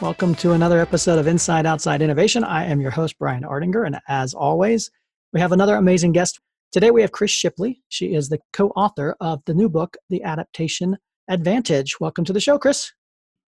Welcome 0.00 0.34
to 0.36 0.52
another 0.52 0.80
episode 0.80 1.18
of 1.18 1.26
Inside 1.26 1.66
Outside 1.66 2.00
Innovation. 2.00 2.42
I 2.42 2.64
am 2.64 2.80
your 2.80 2.90
host, 2.90 3.18
Brian 3.18 3.42
Ardinger, 3.42 3.84
and 3.84 3.98
as 4.08 4.32
always, 4.32 4.90
we 5.34 5.40
have 5.40 5.52
another 5.52 5.76
amazing 5.76 6.12
guest. 6.12 6.40
Today 6.72 6.90
we 6.90 7.02
have 7.02 7.12
Chris 7.12 7.30
Shipley. 7.30 7.82
She 7.90 8.14
is 8.14 8.30
the 8.30 8.38
co 8.54 8.68
author 8.70 9.14
of 9.20 9.42
the 9.44 9.52
new 9.52 9.68
book, 9.68 9.98
The 10.08 10.22
Adaptation 10.22 10.96
Advantage. 11.28 12.00
Welcome 12.00 12.24
to 12.24 12.32
the 12.32 12.40
show, 12.40 12.58
Chris. 12.58 12.90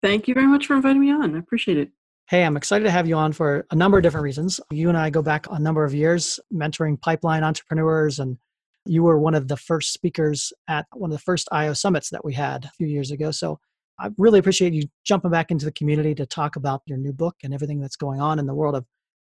Thank 0.03 0.27
you 0.27 0.35
very 0.35 0.49
much 0.49 0.67
for 0.67 0.75
inviting 0.75 1.01
me 1.01 1.13
on. 1.13 1.37
I 1.37 1.39
appreciate 1.39 1.79
it. 1.79 1.91
Hey, 2.29 2.45
I'm 2.45 2.57
excited 2.57 2.83
to 2.83 2.91
have 2.91 3.07
you 3.07 3.15
on 3.15 3.33
for 3.33 3.65
a 3.71 3.77
number 3.77 3.99
of 3.99 4.03
different 4.03 4.25
reasons. 4.25 4.59
You 4.73 4.89
and 4.89 4.99
I 4.99 5.09
go 5.09 5.23
back 5.23 5.47
a 5.53 5.59
number 5.61 5.85
of 5.85 5.95
years 5.95 6.41
mentoring 6.53 7.01
pipeline 7.01 7.45
entrepreneurs, 7.45 8.19
and 8.19 8.39
you 8.87 9.05
were 9.05 9.21
one 9.21 9.37
of 9.37 9.47
the 9.47 9.57
first 9.57 9.93
speakers 9.93 10.53
at 10.67 10.87
one 10.95 11.13
of 11.13 11.17
the 11.17 11.23
first 11.23 11.47
IO 11.53 11.75
summits 11.75 12.11
that 12.11 12.25
we 12.25 12.35
had 12.35 12.65
a 12.65 12.71
few 12.71 12.89
years 12.89 13.13
ago. 13.13 13.31
So 13.31 13.61
I 14.01 14.11
really 14.17 14.39
appreciate 14.39 14.73
you 14.73 14.85
jumping 15.05 15.31
back 15.31 15.51
into 15.51 15.65
the 15.65 15.73
community 15.73 16.15
to 16.15 16.27
talk 16.27 16.57
about 16.57 16.83
your 16.87 16.99
new 16.99 17.13
book 17.13 17.37
and 17.45 17.53
everything 17.53 17.81
that's 17.81 17.97
going 17.97 18.21
on 18.21 18.39
in 18.39 18.47
the 18.47 18.55
world 18.55 18.75
of 18.75 18.87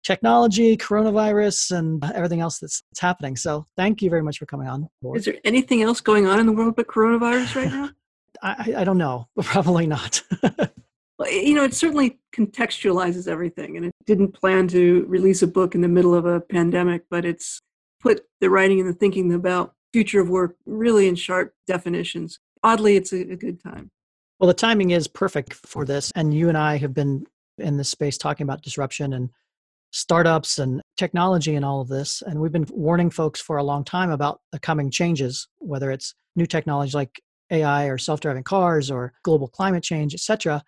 technology, 0.03 0.77
coronavirus, 0.77 1.79
and 1.79 2.05
uh, 2.05 2.13
everything 2.15 2.41
else 2.41 2.59
that's, 2.59 2.83
that's 2.91 3.01
happening. 3.01 3.37
So 3.37 3.67
thank 3.77 4.03
you 4.03 4.11
very 4.11 4.23
much 4.23 4.39
for 4.39 4.47
coming 4.47 4.69
on 4.69 4.89
board. 5.03 5.19
Is 5.19 5.25
there 5.25 5.37
anything 5.45 5.83
else 5.83 6.01
going 6.01 6.27
on 6.27 6.39
in 6.39 6.47
the 6.47 6.53
world 6.53 6.77
but 6.77 6.87
coronavirus 6.87 7.57
right 7.57 7.71
now? 7.71 7.91
I, 8.43 8.75
I 8.79 8.85
don't 8.85 8.99
know, 8.99 9.29
probably 9.43 9.87
not. 9.87 10.23
well, 11.19 11.31
you 11.31 11.55
know, 11.55 11.65
it 11.65 11.75
certainly 11.75 12.19
contextualizes 12.35 13.29
everything. 13.29 13.77
And 13.77 13.87
it 13.87 13.95
didn't 14.05 14.33
plan 14.33 14.69
to 14.69 15.05
release 15.09 15.43
a 15.43 15.47
book 15.47 15.75
in 15.75 15.81
the 15.81 15.89
middle 15.89 16.15
of 16.15 16.27
a 16.27 16.41
pandemic, 16.41 17.05
but 17.11 17.25
it's 17.25 17.61
put 18.01 18.27
the 18.41 18.51
writing 18.51 18.81
and 18.81 18.89
the 18.89 18.95
thinking 18.95 19.33
about 19.33 19.73
future 19.93 20.21
of 20.21 20.29
work 20.29 20.57
really 20.67 21.09
in 21.09 21.15
sharp 21.15 21.55
definitions. 21.67 22.39
Oddly, 22.63 22.97
it's 22.97 23.13
a, 23.13 23.23
a 23.33 23.37
good 23.37 23.63
time. 23.63 23.91
Well, 24.39 24.49
the 24.49 24.55
timing 24.55 24.91
is 24.91 25.09
perfect 25.09 25.55
for 25.55 25.85
this. 25.85 26.13
And 26.15 26.35
you 26.35 26.49
and 26.49 26.59
I 26.59 26.77
have 26.77 26.93
been 26.93 27.25
in 27.59 27.79
this 27.79 27.89
space 27.89 28.19
talking 28.19 28.45
about 28.45 28.63
disruption 28.63 29.15
and 29.15 29.31
startups 29.93 30.59
and 30.59 30.83
technology 30.99 31.55
and 31.55 31.65
all 31.65 31.81
of 31.81 31.89
this. 31.89 32.23
And 32.27 32.41
we've 32.41 32.53
been 32.53 32.67
warning 32.71 33.09
folks 33.11 33.41
for 33.41 33.57
a 33.57 33.65
long 33.65 33.83
time 33.83 34.11
about 34.11 34.41
the 34.53 34.59
coming 34.59 34.91
changes, 34.91 35.49
whether 35.59 35.91
it's 35.91 36.15
new 36.35 36.45
technology 36.45 36.93
like 36.95 37.21
AI 37.51 37.87
or 37.87 37.97
self-driving 37.97 38.43
cars 38.43 38.91
or 38.91 39.15
global 39.23 39.49
climate 39.49 39.83
change, 39.83 40.13
et 40.13 40.21
cetera. 40.21 40.63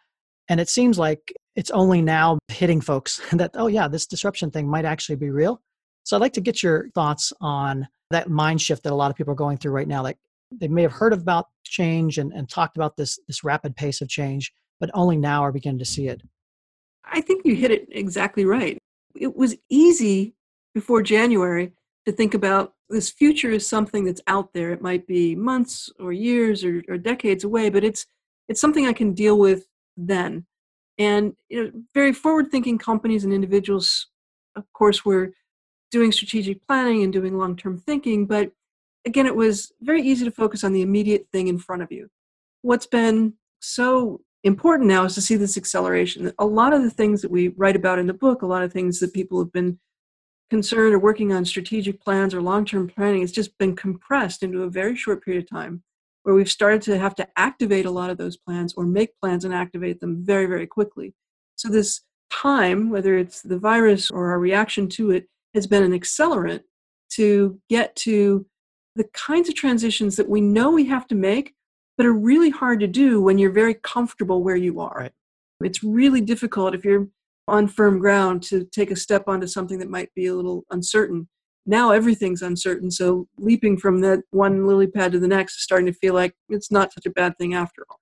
And 0.49 0.61
it 0.61 0.71
seems 0.71 0.99
like 0.99 1.33
it's 1.55 1.71
only 1.73 2.01
now 2.01 2.39
hitting 2.49 2.81
folks 2.81 3.21
that, 3.33 3.51
oh 3.55 3.67
yeah, 3.67 3.87
this 3.87 4.07
disruption 4.07 4.51
thing 4.51 4.67
might 4.67 4.87
actually 4.87 5.17
be 5.17 5.29
real. 5.29 5.61
So 6.05 6.17
I'd 6.17 6.21
like 6.21 6.33
to 6.35 6.41
get 6.41 6.63
your 6.63 6.89
thoughts 6.95 7.35
on 7.43 7.87
that 8.11 8.31
mind 8.31 8.63
shift 8.63 8.85
that 8.85 8.95
a 8.95 8.97
lot 8.97 9.11
of 9.11 9.17
people 9.17 9.33
are 9.33 9.37
going 9.37 9.59
through 9.59 9.73
right 9.73 9.89
now. 9.89 10.03
Like 10.03 10.17
they 10.51 10.69
may 10.69 10.83
have 10.83 10.93
heard 10.93 11.13
about 11.13 11.47
change 11.65 12.19
and, 12.19 12.33
and 12.33 12.49
talked 12.49 12.77
about 12.77 12.97
this 12.97 13.19
this 13.27 13.45
rapid 13.45 13.77
pace 13.77 14.01
of 14.01 14.09
change, 14.09 14.53
but 14.81 14.91
only 14.95 15.17
now 15.17 15.43
are 15.43 15.53
beginning 15.53 15.79
to 15.79 15.85
see 15.85 16.09
it. 16.09 16.23
I 17.05 17.21
think 17.21 17.45
you 17.45 17.55
hit 17.55 17.71
it 17.71 17.89
exactly 17.91 18.45
right. 18.45 18.79
It 19.15 19.37
was 19.37 19.57
easy 19.69 20.35
before 20.75 21.03
January 21.03 21.73
to 22.07 22.13
think 22.13 22.35
about 22.35 22.75
this 22.89 23.11
future 23.11 23.51
is 23.51 23.69
something 23.69 24.05
that's 24.05 24.23
out 24.27 24.53
there. 24.55 24.71
It 24.71 24.81
might 24.81 25.07
be 25.07 25.35
months 25.35 25.91
or 25.99 26.13
years 26.13 26.65
or, 26.65 26.83
or 26.89 26.97
decades 26.97 27.45
away, 27.45 27.69
but 27.71 27.85
it's 27.85 28.07
it's 28.49 28.61
something 28.61 28.87
I 28.87 28.95
can 28.95 29.13
deal 29.13 29.39
with 29.39 29.67
then. 29.97 30.47
And 30.99 31.35
you 31.49 31.65
know, 31.65 31.71
very 31.95 32.13
forward-thinking 32.13 32.79
companies 32.79 33.25
and 33.25 33.33
individuals, 33.33 34.09
of 34.57 34.65
course, 34.73 35.05
were 35.05 35.33
doing 35.91 36.13
strategic 36.13 36.67
planning 36.67 37.03
and 37.03 37.13
doing 37.13 37.39
long-term 37.39 37.79
thinking, 37.79 38.27
but 38.27 38.53
again, 39.07 39.27
it 39.27 39.37
was 39.37 39.73
very 39.81 40.03
easy 40.03 40.25
to 40.25 40.31
focus 40.31 40.65
on 40.65 40.73
the 40.73 40.83
immediate 40.83 41.27
thing 41.33 41.49
in 41.49 41.59
front 41.59 41.83
of 41.83 41.93
you. 41.93 42.09
What's 42.63 42.87
been 42.87 43.35
so 43.61 44.21
important 44.45 44.89
now 44.89 45.05
is 45.05 45.15
to 45.15 45.21
see 45.21 45.37
this 45.37 45.57
acceleration. 45.57 46.33
A 46.39 46.45
lot 46.45 46.73
of 46.73 46.83
the 46.83 46.91
things 46.91 47.23
that 47.23 47.31
we 47.31 47.49
write 47.49 47.77
about 47.77 47.99
in 47.99 48.07
the 48.07 48.15
book, 48.15 48.43
a 48.43 48.47
lot 48.47 48.63
of 48.63 48.73
things 48.73 49.01
that 49.01 49.15
people 49.15 49.39
have 49.39 49.53
been 49.53 49.79
concerned 50.51 50.95
or 50.95 50.99
working 50.99 51.33
on 51.33 51.45
strategic 51.45 52.01
plans 52.01 52.35
or 52.35 52.41
long 52.41 52.65
term 52.65 52.89
planning, 52.89 53.23
it's 53.23 53.33
just 53.33 53.57
been 53.59 53.77
compressed 53.77 54.43
into 54.43 54.63
a 54.63 54.71
very 54.71 54.97
short 54.97 55.25
period 55.25 55.43
of 55.43 55.51
time 55.51 55.83
where 56.23 56.35
we've 56.35 56.51
started 56.51 56.83
to 56.83 56.99
have 56.99 57.15
to 57.15 57.29
activate 57.37 57.87
a 57.87 57.91
lot 57.91 58.11
of 58.11 58.19
those 58.19 58.37
plans 58.37 58.75
or 58.75 58.85
make 58.85 59.19
plans 59.21 59.45
and 59.45 59.55
activate 59.55 60.01
them 60.01 60.25
very, 60.25 60.47
very 60.47 60.67
quickly. 60.67 61.15
So, 61.57 61.69
this 61.69 62.03
time, 62.31 62.91
whether 62.91 63.17
it's 63.17 63.43
the 63.43 63.59
virus 63.59 64.11
or 64.11 64.31
our 64.31 64.39
reaction 64.39 64.89
to 64.91 65.11
it, 65.11 65.29
has 65.55 65.67
been 65.67 65.83
an 65.83 65.99
accelerant 65.99 66.61
to 67.11 67.59
get 67.69 67.97
to 67.97 68.47
the 68.99 69.09
kinds 69.15 69.49
of 69.49 69.55
transitions 69.55 70.17
that 70.17 70.29
we 70.29 70.41
know 70.41 70.71
we 70.71 70.85
have 70.87 71.07
to 71.07 71.15
make, 71.15 71.55
but 71.97 72.05
are 72.05 72.13
really 72.13 72.51
hard 72.51 72.81
to 72.81 72.87
do 72.87 73.23
when 73.23 73.39
you're 73.39 73.53
very 73.53 73.75
comfortable 73.75 74.43
where 74.43 74.57
you 74.57 74.81
are. 74.81 74.95
Right. 74.99 75.13
It's 75.63 75.83
really 75.83 76.21
difficult 76.21 76.75
if 76.75 76.85
you're 76.85 77.09
on 77.47 77.67
firm 77.67 77.99
ground 77.99 78.43
to 78.45 78.65
take 78.65 78.91
a 78.91 78.97
step 78.97 79.25
onto 79.27 79.47
something 79.47 79.79
that 79.79 79.89
might 79.89 80.11
be 80.15 80.27
a 80.27 80.35
little 80.35 80.65
uncertain. 80.71 81.29
Now 81.65 81.93
everything's 81.93 82.43
uncertain, 82.43 82.91
so 82.91 83.27
leaping 83.39 83.79
from 83.79 84.01
that 84.01 84.21
one 84.31 84.67
lily 84.67 84.87
pad 84.87 85.13
to 85.13 85.19
the 85.19 85.29
next 85.29 85.57
is 85.57 85.63
starting 85.63 85.87
to 85.87 85.93
feel 85.93 86.15
like 86.15 86.35
it's 86.49 86.71
not 86.71 86.93
such 86.93 87.07
a 87.07 87.11
bad 87.11 87.37
thing 87.39 87.55
after 87.55 87.85
all. 87.89 88.01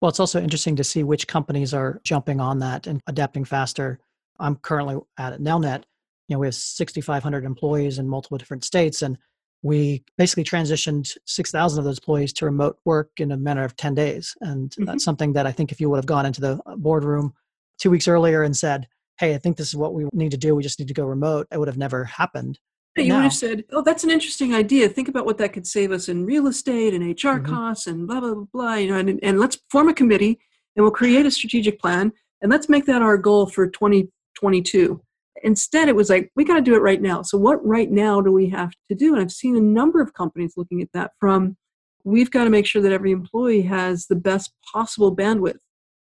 Well, 0.00 0.08
it's 0.10 0.20
also 0.20 0.40
interesting 0.42 0.76
to 0.76 0.84
see 0.84 1.02
which 1.02 1.26
companies 1.26 1.72
are 1.72 2.00
jumping 2.04 2.40
on 2.40 2.58
that 2.58 2.86
and 2.86 3.00
adapting 3.06 3.44
faster. 3.44 4.00
I'm 4.38 4.56
currently 4.56 4.98
at 5.18 5.40
Nelnet. 5.40 5.84
You 6.28 6.36
know, 6.36 6.40
we 6.40 6.46
have 6.46 6.54
6,500 6.54 7.44
employees 7.44 7.98
in 7.98 8.08
multiple 8.08 8.38
different 8.38 8.64
states, 8.64 9.02
and 9.02 9.18
we 9.64 10.04
basically 10.18 10.44
transitioned 10.44 11.16
6,000 11.24 11.78
of 11.78 11.86
those 11.86 11.98
employees 11.98 12.34
to 12.34 12.44
remote 12.44 12.78
work 12.84 13.10
in 13.16 13.32
a 13.32 13.36
matter 13.36 13.64
of 13.64 13.74
10 13.76 13.94
days. 13.94 14.36
And 14.42 14.70
mm-hmm. 14.70 14.84
that's 14.84 15.02
something 15.02 15.32
that 15.32 15.46
I 15.46 15.52
think 15.52 15.72
if 15.72 15.80
you 15.80 15.88
would 15.88 15.96
have 15.96 16.06
gone 16.06 16.26
into 16.26 16.42
the 16.42 16.60
boardroom 16.76 17.32
two 17.78 17.90
weeks 17.90 18.06
earlier 18.06 18.42
and 18.42 18.54
said, 18.54 18.86
hey, 19.18 19.34
I 19.34 19.38
think 19.38 19.56
this 19.56 19.68
is 19.68 19.76
what 19.76 19.94
we 19.94 20.06
need 20.12 20.32
to 20.32 20.36
do, 20.36 20.54
we 20.54 20.62
just 20.62 20.78
need 20.78 20.88
to 20.88 20.94
go 20.94 21.06
remote, 21.06 21.48
it 21.50 21.58
would 21.58 21.68
have 21.68 21.78
never 21.78 22.04
happened. 22.04 22.58
you 22.96 23.08
now, 23.08 23.16
would 23.16 23.24
have 23.24 23.32
said, 23.32 23.64
oh, 23.72 23.80
that's 23.80 24.04
an 24.04 24.10
interesting 24.10 24.54
idea. 24.54 24.86
Think 24.86 25.08
about 25.08 25.24
what 25.24 25.38
that 25.38 25.54
could 25.54 25.66
save 25.66 25.92
us 25.92 26.10
in 26.10 26.26
real 26.26 26.46
estate 26.46 26.92
and 26.92 27.02
HR 27.02 27.38
mm-hmm. 27.38 27.46
costs 27.54 27.86
and 27.86 28.06
blah, 28.06 28.20
blah, 28.20 28.34
blah, 28.34 28.44
blah. 28.52 28.74
You 28.74 28.90
know, 28.90 28.98
and, 28.98 29.18
and 29.22 29.40
let's 29.40 29.58
form 29.70 29.88
a 29.88 29.94
committee 29.94 30.38
and 30.76 30.84
we'll 30.84 30.90
create 30.90 31.24
a 31.24 31.30
strategic 31.30 31.80
plan 31.80 32.12
and 32.42 32.52
let's 32.52 32.68
make 32.68 32.84
that 32.84 33.00
our 33.00 33.16
goal 33.16 33.46
for 33.46 33.66
2022 33.66 35.00
instead 35.42 35.88
it 35.88 35.96
was 35.96 36.10
like 36.10 36.30
we 36.36 36.44
got 36.44 36.54
to 36.54 36.60
do 36.60 36.74
it 36.74 36.82
right 36.82 37.02
now. 37.02 37.22
So 37.22 37.38
what 37.38 37.64
right 37.66 37.90
now 37.90 38.20
do 38.20 38.32
we 38.32 38.48
have 38.50 38.72
to 38.88 38.94
do? 38.94 39.12
And 39.14 39.22
i've 39.22 39.32
seen 39.32 39.56
a 39.56 39.60
number 39.60 40.00
of 40.00 40.14
companies 40.14 40.54
looking 40.56 40.80
at 40.80 40.88
that 40.94 41.12
from 41.18 41.56
we've 42.04 42.30
got 42.30 42.44
to 42.44 42.50
make 42.50 42.66
sure 42.66 42.82
that 42.82 42.92
every 42.92 43.12
employee 43.12 43.62
has 43.62 44.06
the 44.06 44.16
best 44.16 44.52
possible 44.72 45.14
bandwidth. 45.14 45.58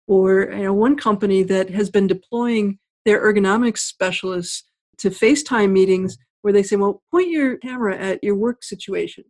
Or 0.06 0.50
you 0.53 0.64
know 0.64 0.72
one 0.72 0.97
company 0.97 1.42
that 1.44 1.70
has 1.70 1.91
been 1.91 2.06
deploying 2.06 2.78
their 3.04 3.22
ergonomics 3.22 3.78
specialists 3.78 4.64
to 4.98 5.10
facetime 5.10 5.70
meetings 5.70 6.16
where 6.42 6.52
they 6.52 6.62
say 6.62 6.76
well 6.76 7.02
point 7.10 7.28
your 7.28 7.58
camera 7.58 7.97
at 7.97 8.22
your 8.25 8.34
work 8.34 8.64
situation. 8.64 9.25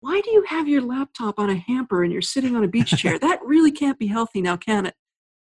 Why 0.00 0.20
do 0.20 0.30
you 0.30 0.44
have 0.48 0.68
your 0.68 0.82
laptop 0.82 1.38
on 1.38 1.50
a 1.50 1.56
hamper 1.56 2.04
and 2.04 2.12
you're 2.12 2.22
sitting 2.22 2.54
on 2.54 2.64
a 2.64 2.68
beach 2.68 2.90
chair? 2.90 3.18
That 3.20 3.40
really 3.44 3.72
can't 3.72 3.98
be 3.98 4.06
healthy 4.06 4.40
now 4.40 4.56
can 4.56 4.86
it? 4.86 4.94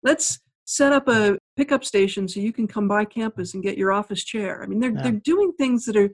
Let's 0.04 0.40
set 0.66 0.92
up 0.92 1.08
a 1.08 1.38
pickup 1.60 1.84
station 1.84 2.26
so 2.26 2.40
you 2.40 2.54
can 2.54 2.68
come 2.68 2.88
by 2.88 3.04
campus 3.04 3.54
and 3.54 3.62
get 3.62 3.78
your 3.78 3.92
office 3.92 4.24
chair. 4.24 4.64
I 4.64 4.66
mean, 4.66 4.80
they're 4.80 4.94
yeah. 4.94 5.04
they're 5.04 5.12
doing 5.12 5.52
things 5.58 5.84
that 5.86 5.98
are 5.98 6.10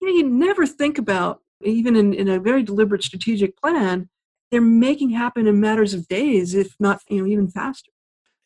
you 0.00 0.06
know 0.06 0.12
you 0.12 0.28
never 0.28 0.66
think 0.66 0.98
about 0.98 1.40
even 1.64 1.96
in, 1.96 2.12
in 2.12 2.28
a 2.28 2.38
very 2.38 2.62
deliberate 2.62 3.02
strategic 3.02 3.56
plan. 3.56 4.10
They're 4.50 4.60
making 4.60 5.10
happen 5.10 5.46
in 5.46 5.60
matters 5.60 5.94
of 5.94 6.06
days, 6.08 6.54
if 6.54 6.74
not 6.78 7.00
you 7.08 7.22
know 7.22 7.26
even 7.26 7.48
faster. 7.48 7.90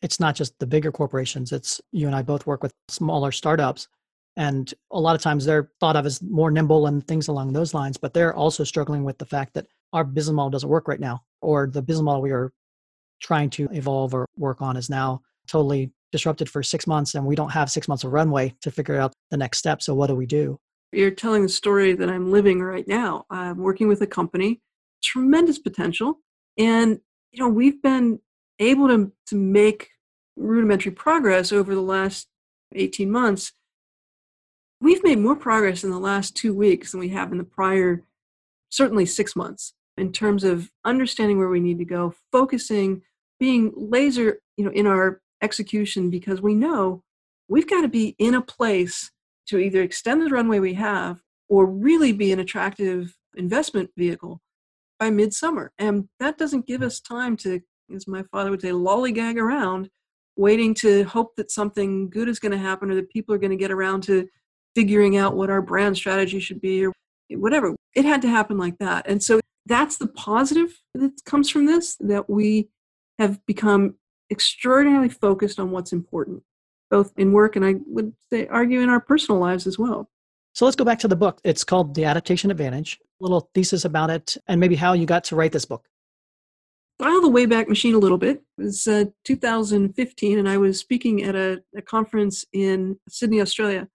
It's 0.02 0.20
not 0.20 0.36
just 0.36 0.56
the 0.60 0.66
bigger 0.66 0.92
corporations. 0.92 1.50
It's 1.50 1.80
you 1.90 2.06
and 2.06 2.14
I 2.14 2.22
both 2.22 2.46
work 2.46 2.62
with 2.62 2.72
smaller 2.88 3.32
startups, 3.32 3.88
and 4.36 4.72
a 4.92 5.00
lot 5.00 5.16
of 5.16 5.22
times 5.22 5.44
they're 5.44 5.72
thought 5.80 5.96
of 5.96 6.06
as 6.06 6.22
more 6.22 6.52
nimble 6.52 6.86
and 6.86 7.04
things 7.08 7.26
along 7.26 7.52
those 7.54 7.74
lines. 7.74 7.96
But 7.96 8.14
they're 8.14 8.34
also 8.34 8.62
struggling 8.62 9.02
with 9.02 9.18
the 9.18 9.26
fact 9.26 9.54
that 9.54 9.66
our 9.92 10.04
business 10.04 10.34
model 10.34 10.50
doesn't 10.50 10.68
work 10.68 10.86
right 10.86 11.00
now, 11.00 11.24
or 11.40 11.66
the 11.66 11.82
business 11.82 12.04
model 12.04 12.22
we 12.22 12.30
are 12.30 12.52
trying 13.20 13.50
to 13.50 13.68
evolve 13.72 14.14
or 14.14 14.26
work 14.36 14.62
on 14.62 14.76
is 14.76 14.88
now 14.88 15.22
totally 15.48 15.90
disrupted 16.12 16.48
for 16.48 16.62
six 16.62 16.86
months 16.86 17.14
and 17.14 17.26
we 17.26 17.34
don't 17.34 17.50
have 17.50 17.70
six 17.70 17.88
months 17.88 18.04
of 18.04 18.12
runway 18.12 18.54
to 18.62 18.70
figure 18.70 18.96
out 18.96 19.12
the 19.30 19.36
next 19.36 19.58
step. 19.58 19.82
So 19.82 19.94
what 19.94 20.06
do 20.06 20.14
we 20.14 20.26
do? 20.26 20.58
You're 20.92 21.10
telling 21.10 21.42
the 21.42 21.48
story 21.48 21.94
that 21.94 22.08
I'm 22.08 22.30
living 22.30 22.60
right 22.62 22.86
now. 22.86 23.24
I'm 23.28 23.58
working 23.58 23.88
with 23.88 24.00
a 24.02 24.06
company, 24.06 24.60
tremendous 25.02 25.58
potential. 25.58 26.20
And, 26.56 27.00
you 27.32 27.42
know, 27.42 27.48
we've 27.48 27.82
been 27.82 28.20
able 28.58 28.88
to, 28.88 29.12
to 29.28 29.36
make 29.36 29.90
rudimentary 30.36 30.92
progress 30.92 31.52
over 31.52 31.74
the 31.74 31.82
last 31.82 32.28
18 32.74 33.10
months, 33.10 33.52
we've 34.80 35.02
made 35.02 35.18
more 35.18 35.36
progress 35.36 35.84
in 35.84 35.90
the 35.90 35.98
last 35.98 36.36
two 36.36 36.54
weeks 36.54 36.90
than 36.90 37.00
we 37.00 37.08
have 37.10 37.32
in 37.32 37.38
the 37.38 37.44
prior, 37.44 38.04
certainly 38.68 39.06
six 39.06 39.34
months, 39.34 39.74
in 39.96 40.12
terms 40.12 40.44
of 40.44 40.70
understanding 40.84 41.38
where 41.38 41.48
we 41.48 41.60
need 41.60 41.78
to 41.78 41.84
go, 41.84 42.14
focusing, 42.32 43.02
being 43.38 43.72
laser, 43.76 44.40
you 44.56 44.64
know, 44.64 44.72
in 44.72 44.86
our 44.86 45.20
execution 45.46 46.10
because 46.10 46.42
we 46.42 46.54
know 46.54 47.02
we've 47.48 47.70
got 47.70 47.82
to 47.82 47.88
be 47.88 48.16
in 48.18 48.34
a 48.34 48.42
place 48.42 49.12
to 49.46 49.58
either 49.58 49.80
extend 49.80 50.20
the 50.20 50.34
runway 50.38 50.58
we 50.58 50.74
have 50.74 51.22
or 51.48 51.66
really 51.66 52.12
be 52.12 52.32
an 52.32 52.40
attractive 52.40 53.16
investment 53.36 53.88
vehicle 53.96 54.40
by 54.98 55.08
midsummer. 55.08 55.70
And 55.78 56.08
that 56.18 56.36
doesn't 56.36 56.66
give 56.66 56.82
us 56.82 57.00
time 57.00 57.36
to, 57.38 57.60
as 57.94 58.08
my 58.08 58.24
father 58.32 58.50
would 58.50 58.62
say, 58.62 58.70
lollygag 58.70 59.36
around, 59.36 59.88
waiting 60.36 60.74
to 60.74 61.04
hope 61.04 61.36
that 61.36 61.52
something 61.52 62.10
good 62.10 62.28
is 62.28 62.40
going 62.40 62.52
to 62.52 62.58
happen 62.58 62.90
or 62.90 62.96
that 62.96 63.10
people 63.10 63.32
are 63.32 63.38
going 63.38 63.56
to 63.56 63.64
get 63.64 63.70
around 63.70 64.02
to 64.04 64.26
figuring 64.74 65.16
out 65.16 65.36
what 65.36 65.50
our 65.50 65.62
brand 65.62 65.96
strategy 65.96 66.40
should 66.40 66.60
be 66.60 66.84
or 66.84 66.92
whatever. 67.30 67.74
It 67.94 68.04
had 68.04 68.22
to 68.22 68.28
happen 68.28 68.58
like 68.58 68.78
that. 68.78 69.06
And 69.08 69.22
so 69.22 69.40
that's 69.66 69.96
the 69.98 70.08
positive 70.08 70.70
that 70.94 71.12
comes 71.24 71.48
from 71.50 71.66
this 71.66 71.96
that 72.00 72.28
we 72.28 72.68
have 73.18 73.44
become 73.46 73.94
extraordinarily 74.30 75.08
focused 75.08 75.58
on 75.60 75.70
what's 75.70 75.92
important, 75.92 76.42
both 76.90 77.12
in 77.16 77.32
work 77.32 77.56
and 77.56 77.64
I 77.64 77.76
would 77.86 78.12
say 78.30 78.46
argue 78.48 78.80
in 78.80 78.88
our 78.88 79.00
personal 79.00 79.40
lives 79.40 79.66
as 79.66 79.78
well. 79.78 80.08
So 80.52 80.64
let's 80.64 80.76
go 80.76 80.84
back 80.84 80.98
to 81.00 81.08
the 81.08 81.16
book. 81.16 81.40
It's 81.44 81.64
called 81.64 81.94
The 81.94 82.04
Adaptation 82.04 82.50
Advantage. 82.50 82.98
A 83.20 83.24
little 83.24 83.50
thesis 83.54 83.84
about 83.84 84.10
it 84.10 84.36
and 84.48 84.58
maybe 84.58 84.74
how 84.74 84.94
you 84.94 85.06
got 85.06 85.24
to 85.24 85.36
write 85.36 85.52
this 85.52 85.64
book. 85.64 85.86
Dial 86.98 87.20
the 87.20 87.28
Wayback 87.28 87.68
Machine 87.68 87.94
a 87.94 87.98
little 87.98 88.16
bit. 88.16 88.42
It 88.56 88.62
was 88.62 88.86
uh, 88.86 89.04
2015, 89.24 90.38
and 90.38 90.48
I 90.48 90.56
was 90.56 90.78
speaking 90.78 91.22
at 91.24 91.34
a, 91.34 91.62
a 91.76 91.82
conference 91.82 92.46
in 92.54 92.98
Sydney, 93.06 93.42
Australia. 93.42 93.86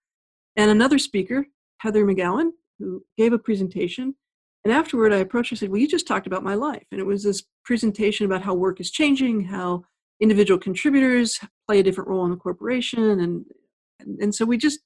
And 0.55 0.69
another 0.69 0.99
speaker, 0.99 1.47
Heather 1.79 2.05
McGowan, 2.05 2.51
who 2.77 3.03
gave 3.17 3.33
a 3.33 3.39
presentation. 3.39 4.15
And 4.63 4.71
afterward, 4.71 5.13
I 5.13 5.17
approached 5.17 5.49
her 5.49 5.53
and 5.55 5.59
said, 5.59 5.69
Well, 5.69 5.81
you 5.81 5.87
just 5.87 6.07
talked 6.07 6.27
about 6.27 6.43
my 6.43 6.53
life. 6.53 6.85
And 6.91 7.01
it 7.01 7.05
was 7.05 7.23
this 7.23 7.43
presentation 7.65 8.27
about 8.27 8.43
how 8.43 8.53
work 8.53 8.79
is 8.79 8.91
changing, 8.91 9.45
how 9.45 9.83
individual 10.21 10.59
contributors 10.59 11.39
play 11.67 11.79
a 11.79 11.83
different 11.83 12.09
role 12.09 12.23
in 12.23 12.31
the 12.31 12.37
corporation. 12.37 13.19
And, 13.19 13.45
and, 13.99 14.33
so 14.33 14.45
we 14.45 14.57
just 14.57 14.79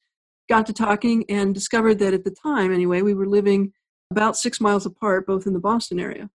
got 0.50 0.66
to 0.66 0.74
talking 0.74 1.26
and 1.30 1.54
discovered 1.54 2.00
that 2.00 2.14
at 2.14 2.24
the 2.24 2.32
time, 2.32 2.74
anyway, 2.74 3.02
we 3.02 3.14
were 3.14 3.28
living 3.28 3.74
about 4.12 4.38
six 4.38 4.62
miles 4.62 4.86
apart, 4.86 5.28
both 5.28 5.46
in 5.46 5.54
the 5.54 5.60
Boston 5.60 6.00
area. 6.00 6.30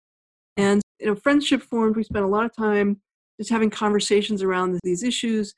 And 0.56 0.82
you 0.98 1.06
know, 1.06 1.14
friendship 1.14 1.62
formed. 1.62 1.96
We 1.96 2.04
spent 2.04 2.24
a 2.24 2.28
lot 2.28 2.44
of 2.44 2.54
time 2.54 3.00
just 3.40 3.50
having 3.50 3.70
conversations 3.70 4.42
around 4.42 4.78
these 4.84 5.02
issues. 5.02 5.54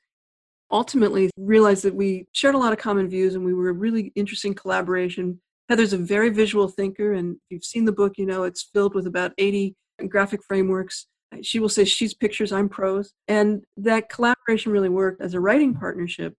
Ultimately, 0.71 1.29
realized 1.37 1.83
that 1.83 1.95
we 1.95 2.27
shared 2.31 2.55
a 2.55 2.57
lot 2.57 2.71
of 2.71 2.79
common 2.79 3.09
views, 3.09 3.35
and 3.35 3.43
we 3.43 3.53
were 3.53 3.69
a 3.69 3.73
really 3.73 4.11
interesting 4.15 4.53
collaboration. 4.53 5.41
Heather's 5.69 5.93
a 5.93 5.97
very 5.97 6.29
visual 6.29 6.67
thinker, 6.69 7.13
and 7.13 7.35
if 7.35 7.41
you've 7.49 7.65
seen 7.65 7.85
the 7.85 7.91
book, 7.91 8.13
you 8.17 8.25
know 8.25 8.43
it's 8.43 8.69
filled 8.73 8.95
with 8.95 9.05
about 9.05 9.33
80 9.37 9.75
graphic 10.07 10.43
frameworks. 10.43 11.07
She 11.41 11.59
will 11.59 11.69
say 11.69 11.85
she's 11.85 12.13
pictures, 12.13 12.51
I'm 12.51 12.69
prose. 12.69 13.13
And 13.27 13.63
that 13.77 14.09
collaboration 14.09 14.71
really 14.71 14.89
worked 14.89 15.21
as 15.21 15.33
a 15.33 15.39
writing 15.39 15.73
partnership. 15.73 16.35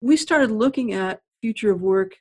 We 0.00 0.16
started 0.16 0.50
looking 0.50 0.92
at 0.92 1.20
future 1.40 1.70
of 1.70 1.80
work 1.80 2.12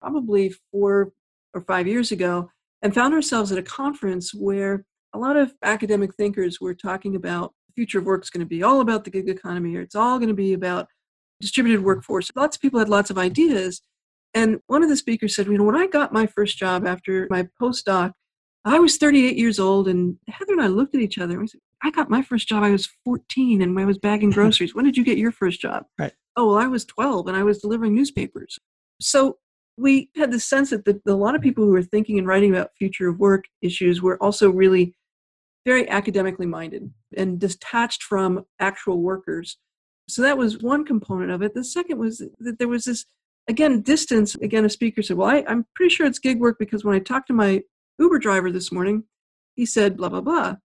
probably 0.00 0.54
four 0.72 1.12
or 1.54 1.60
five 1.62 1.86
years 1.86 2.12
ago 2.12 2.50
and 2.82 2.94
found 2.94 3.14
ourselves 3.14 3.52
at 3.52 3.58
a 3.58 3.62
conference 3.62 4.34
where 4.34 4.84
a 5.12 5.18
lot 5.18 5.36
of 5.36 5.52
academic 5.62 6.14
thinkers 6.14 6.60
were 6.60 6.74
talking 6.74 7.16
about 7.16 7.52
the 7.68 7.72
future 7.74 7.98
of 7.98 8.04
work 8.04 8.22
is 8.22 8.30
going 8.30 8.40
to 8.40 8.46
be 8.46 8.62
all 8.62 8.80
about 8.80 9.04
the 9.04 9.10
gig 9.10 9.28
economy 9.28 9.76
or 9.76 9.82
it's 9.82 9.94
all 9.94 10.18
going 10.18 10.28
to 10.28 10.34
be 10.34 10.52
about 10.52 10.86
distributed 11.40 11.82
workforce. 11.82 12.30
Lots 12.34 12.56
of 12.56 12.62
people 12.62 12.78
had 12.78 12.88
lots 12.88 13.10
of 13.10 13.18
ideas. 13.18 13.82
And 14.34 14.60
one 14.66 14.82
of 14.82 14.88
the 14.88 14.96
speakers 14.96 15.34
said, 15.34 15.46
you 15.46 15.58
know, 15.58 15.64
when 15.64 15.76
I 15.76 15.86
got 15.86 16.12
my 16.12 16.26
first 16.26 16.56
job 16.56 16.86
after 16.86 17.26
my 17.30 17.48
postdoc, 17.60 18.12
I 18.64 18.78
was 18.78 18.98
38 18.98 19.36
years 19.36 19.58
old, 19.58 19.88
and 19.88 20.18
Heather 20.28 20.52
and 20.52 20.60
I 20.60 20.66
looked 20.66 20.94
at 20.94 21.00
each 21.00 21.18
other 21.18 21.32
and 21.32 21.42
we 21.42 21.48
said, 21.48 21.60
I 21.82 21.90
got 21.90 22.10
my 22.10 22.22
first 22.22 22.48
job, 22.48 22.62
I 22.62 22.70
was 22.70 22.88
14 23.04 23.62
and 23.62 23.78
I 23.78 23.84
was 23.84 23.98
bagging 23.98 24.30
groceries. 24.32 24.74
when 24.74 24.84
did 24.84 24.96
you 24.96 25.04
get 25.04 25.18
your 25.18 25.32
first 25.32 25.60
job? 25.60 25.86
Right. 25.98 26.12
Oh, 26.36 26.48
well, 26.48 26.58
I 26.58 26.66
was 26.66 26.84
12 26.84 27.26
and 27.26 27.36
I 27.36 27.42
was 27.42 27.58
delivering 27.58 27.94
newspapers. 27.94 28.58
So 29.00 29.38
we 29.76 30.10
had 30.16 30.30
the 30.30 30.40
sense 30.40 30.70
that 30.70 30.84
the, 30.84 31.00
a 31.06 31.14
lot 31.14 31.34
of 31.34 31.40
people 31.40 31.64
who 31.64 31.72
were 31.72 31.82
thinking 31.82 32.18
and 32.18 32.26
writing 32.26 32.52
about 32.52 32.70
future 32.78 33.08
of 33.08 33.18
work 33.18 33.44
issues 33.62 34.02
were 34.02 34.22
also 34.22 34.50
really 34.50 34.94
very 35.66 35.88
academically 35.88 36.46
minded 36.46 36.90
and 37.16 37.38
detached 37.38 38.02
from 38.02 38.44
actual 38.58 39.00
workers. 39.02 39.58
So 40.08 40.22
that 40.22 40.38
was 40.38 40.58
one 40.58 40.84
component 40.84 41.30
of 41.30 41.42
it. 41.42 41.54
The 41.54 41.64
second 41.64 41.98
was 41.98 42.22
that 42.38 42.58
there 42.58 42.68
was 42.68 42.84
this, 42.84 43.04
again, 43.48 43.82
distance. 43.82 44.34
Again, 44.36 44.64
a 44.64 44.70
speaker 44.70 45.02
said, 45.02 45.16
Well, 45.16 45.28
I, 45.28 45.44
I'm 45.46 45.66
pretty 45.74 45.94
sure 45.94 46.06
it's 46.06 46.18
gig 46.18 46.40
work 46.40 46.56
because 46.58 46.84
when 46.84 46.96
I 46.96 46.98
talked 46.98 47.28
to 47.28 47.32
my 47.32 47.62
Uber 47.98 48.18
driver 48.18 48.50
this 48.50 48.72
morning, 48.72 49.04
he 49.54 49.66
said, 49.66 49.96
blah, 49.96 50.08
blah, 50.08 50.22
blah. 50.22 50.56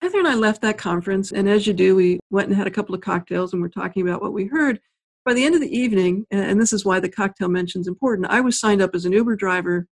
Heather 0.00 0.18
and 0.18 0.28
I 0.28 0.34
left 0.34 0.62
that 0.62 0.78
conference, 0.78 1.32
and 1.32 1.48
as 1.48 1.66
you 1.66 1.72
do, 1.72 1.96
we 1.96 2.20
went 2.30 2.48
and 2.48 2.56
had 2.56 2.68
a 2.68 2.70
couple 2.70 2.94
of 2.94 3.00
cocktails 3.00 3.52
and 3.52 3.60
we're 3.60 3.68
talking 3.68 4.08
about 4.08 4.22
what 4.22 4.32
we 4.32 4.46
heard. 4.46 4.80
By 5.24 5.34
the 5.34 5.44
end 5.44 5.54
of 5.54 5.60
the 5.60 5.76
evening, 5.76 6.24
and 6.30 6.60
this 6.60 6.72
is 6.72 6.84
why 6.84 7.00
the 7.00 7.08
cocktail 7.08 7.48
mention 7.48 7.80
is 7.80 7.88
important, 7.88 8.30
I 8.30 8.40
was 8.40 8.58
signed 8.58 8.80
up 8.80 8.94
as 8.94 9.04
an 9.04 9.12
Uber 9.12 9.36
driver, 9.36 9.86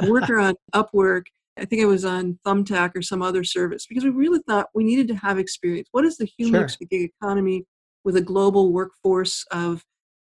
a 0.00 0.10
worker 0.10 0.38
on 0.38 0.54
Upwork. 0.74 1.22
I 1.56 1.64
think 1.64 1.82
I 1.82 1.86
was 1.86 2.04
on 2.04 2.38
Thumbtack 2.44 2.96
or 2.96 3.02
some 3.02 3.22
other 3.22 3.44
service 3.44 3.86
because 3.86 4.04
we 4.04 4.10
really 4.10 4.40
thought 4.48 4.68
we 4.74 4.84
needed 4.84 5.08
to 5.08 5.14
have 5.14 5.38
experience. 5.38 5.88
What 5.92 6.04
is 6.04 6.16
the 6.16 6.28
human 6.36 6.68
sure. 6.68 6.86
gig 6.90 7.12
economy 7.20 7.64
with 8.04 8.16
a 8.16 8.20
global 8.20 8.72
workforce 8.72 9.44
of 9.52 9.84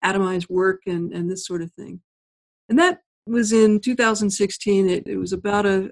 atomized 0.04 0.48
work 0.48 0.82
and, 0.86 1.12
and 1.12 1.30
this 1.30 1.46
sort 1.46 1.62
of 1.62 1.72
thing? 1.72 2.00
And 2.68 2.78
that 2.78 3.00
was 3.26 3.52
in 3.52 3.80
2016. 3.80 4.88
It, 4.88 5.06
it 5.06 5.16
was 5.16 5.32
about 5.32 5.66
a 5.66 5.90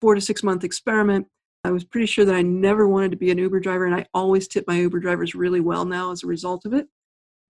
four 0.00 0.14
to 0.14 0.20
six 0.20 0.42
month 0.42 0.64
experiment. 0.64 1.26
I 1.64 1.70
was 1.70 1.84
pretty 1.84 2.06
sure 2.06 2.24
that 2.24 2.34
I 2.34 2.42
never 2.42 2.88
wanted 2.88 3.10
to 3.10 3.16
be 3.16 3.30
an 3.30 3.38
Uber 3.38 3.60
driver, 3.60 3.86
and 3.86 3.94
I 3.94 4.06
always 4.14 4.48
tip 4.48 4.64
my 4.66 4.76
Uber 4.76 5.00
drivers 5.00 5.34
really 5.34 5.60
well 5.60 5.84
now 5.84 6.10
as 6.10 6.22
a 6.22 6.26
result 6.26 6.64
of 6.64 6.72
it. 6.72 6.88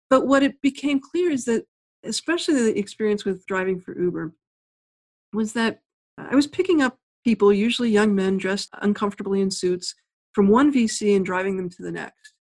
But 0.08 0.26
what 0.26 0.42
it 0.42 0.60
became 0.60 1.00
clear 1.00 1.30
is 1.30 1.44
that, 1.44 1.64
especially 2.04 2.54
the 2.54 2.78
experience 2.78 3.24
with 3.24 3.46
driving 3.46 3.80
for 3.80 3.96
Uber, 3.96 4.32
was 5.32 5.52
that 5.52 5.80
I 6.18 6.34
was 6.34 6.48
picking 6.48 6.82
up 6.82 6.98
people, 7.24 7.52
usually 7.52 7.90
young 7.90 8.14
men 8.14 8.36
dressed 8.36 8.70
uncomfortably 8.82 9.40
in 9.40 9.50
suits, 9.50 9.94
from 10.32 10.48
one 10.48 10.72
VC 10.72 11.16
and 11.16 11.24
driving 11.24 11.56
them 11.56 11.68
to 11.68 11.82
the 11.82 11.92
next. 11.92 12.34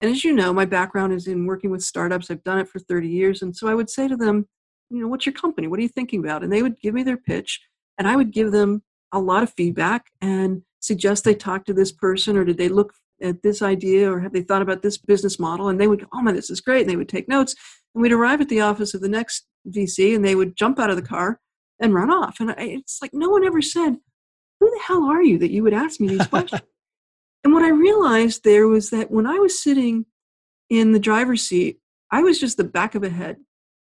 And 0.00 0.10
as 0.10 0.24
you 0.24 0.32
know, 0.32 0.52
my 0.52 0.64
background 0.64 1.12
is 1.12 1.26
in 1.26 1.46
working 1.46 1.70
with 1.70 1.82
startups. 1.82 2.30
I've 2.30 2.44
done 2.44 2.58
it 2.58 2.68
for 2.68 2.78
30 2.78 3.08
years. 3.08 3.42
And 3.42 3.56
so 3.56 3.68
I 3.68 3.74
would 3.74 3.88
say 3.88 4.06
to 4.08 4.16
them, 4.16 4.46
you 4.90 5.00
know, 5.00 5.08
what's 5.08 5.26
your 5.26 5.32
company? 5.32 5.66
What 5.66 5.78
are 5.78 5.82
you 5.82 5.88
thinking 5.88 6.20
about? 6.20 6.42
And 6.42 6.52
they 6.52 6.62
would 6.62 6.78
give 6.80 6.94
me 6.94 7.02
their 7.02 7.16
pitch, 7.16 7.60
and 7.98 8.06
I 8.06 8.16
would 8.16 8.30
give 8.30 8.52
them 8.52 8.82
a 9.12 9.18
lot 9.18 9.42
of 9.42 9.52
feedback 9.52 10.10
and 10.20 10.62
suggest 10.86 11.24
they 11.24 11.34
talk 11.34 11.64
to 11.66 11.74
this 11.74 11.92
person, 11.92 12.36
or 12.36 12.44
did 12.44 12.58
they 12.58 12.68
look 12.68 12.92
at 13.22 13.42
this 13.42 13.62
idea, 13.62 14.10
or 14.10 14.20
have 14.20 14.32
they 14.32 14.42
thought 14.42 14.62
about 14.62 14.82
this 14.82 14.98
business 14.98 15.38
model? 15.38 15.68
And 15.68 15.80
they 15.80 15.88
would, 15.88 16.06
oh 16.12 16.22
man, 16.22 16.34
this 16.34 16.50
is 16.50 16.60
great. 16.60 16.82
And 16.82 16.90
they 16.90 16.96
would 16.96 17.08
take 17.08 17.28
notes. 17.28 17.54
And 17.94 18.02
we'd 18.02 18.12
arrive 18.12 18.40
at 18.40 18.48
the 18.48 18.60
office 18.60 18.94
of 18.94 19.00
the 19.00 19.08
next 19.08 19.46
VC, 19.68 20.14
and 20.14 20.24
they 20.24 20.34
would 20.34 20.56
jump 20.56 20.78
out 20.78 20.90
of 20.90 20.96
the 20.96 21.02
car 21.02 21.40
and 21.80 21.94
run 21.94 22.10
off. 22.10 22.40
And 22.40 22.50
I, 22.50 22.54
it's 22.58 23.00
like 23.02 23.12
no 23.12 23.28
one 23.28 23.44
ever 23.44 23.62
said, 23.62 23.96
who 24.60 24.70
the 24.70 24.82
hell 24.86 25.04
are 25.04 25.22
you 25.22 25.38
that 25.38 25.50
you 25.50 25.62
would 25.62 25.74
ask 25.74 26.00
me 26.00 26.08
these 26.08 26.26
questions? 26.26 26.62
and 27.44 27.52
what 27.52 27.62
I 27.62 27.70
realized 27.70 28.44
there 28.44 28.68
was 28.68 28.90
that 28.90 29.10
when 29.10 29.26
I 29.26 29.38
was 29.38 29.62
sitting 29.62 30.06
in 30.70 30.92
the 30.92 30.98
driver's 30.98 31.46
seat, 31.46 31.78
I 32.10 32.22
was 32.22 32.38
just 32.38 32.56
the 32.56 32.64
back 32.64 32.94
of 32.94 33.02
a 33.02 33.10
head. 33.10 33.36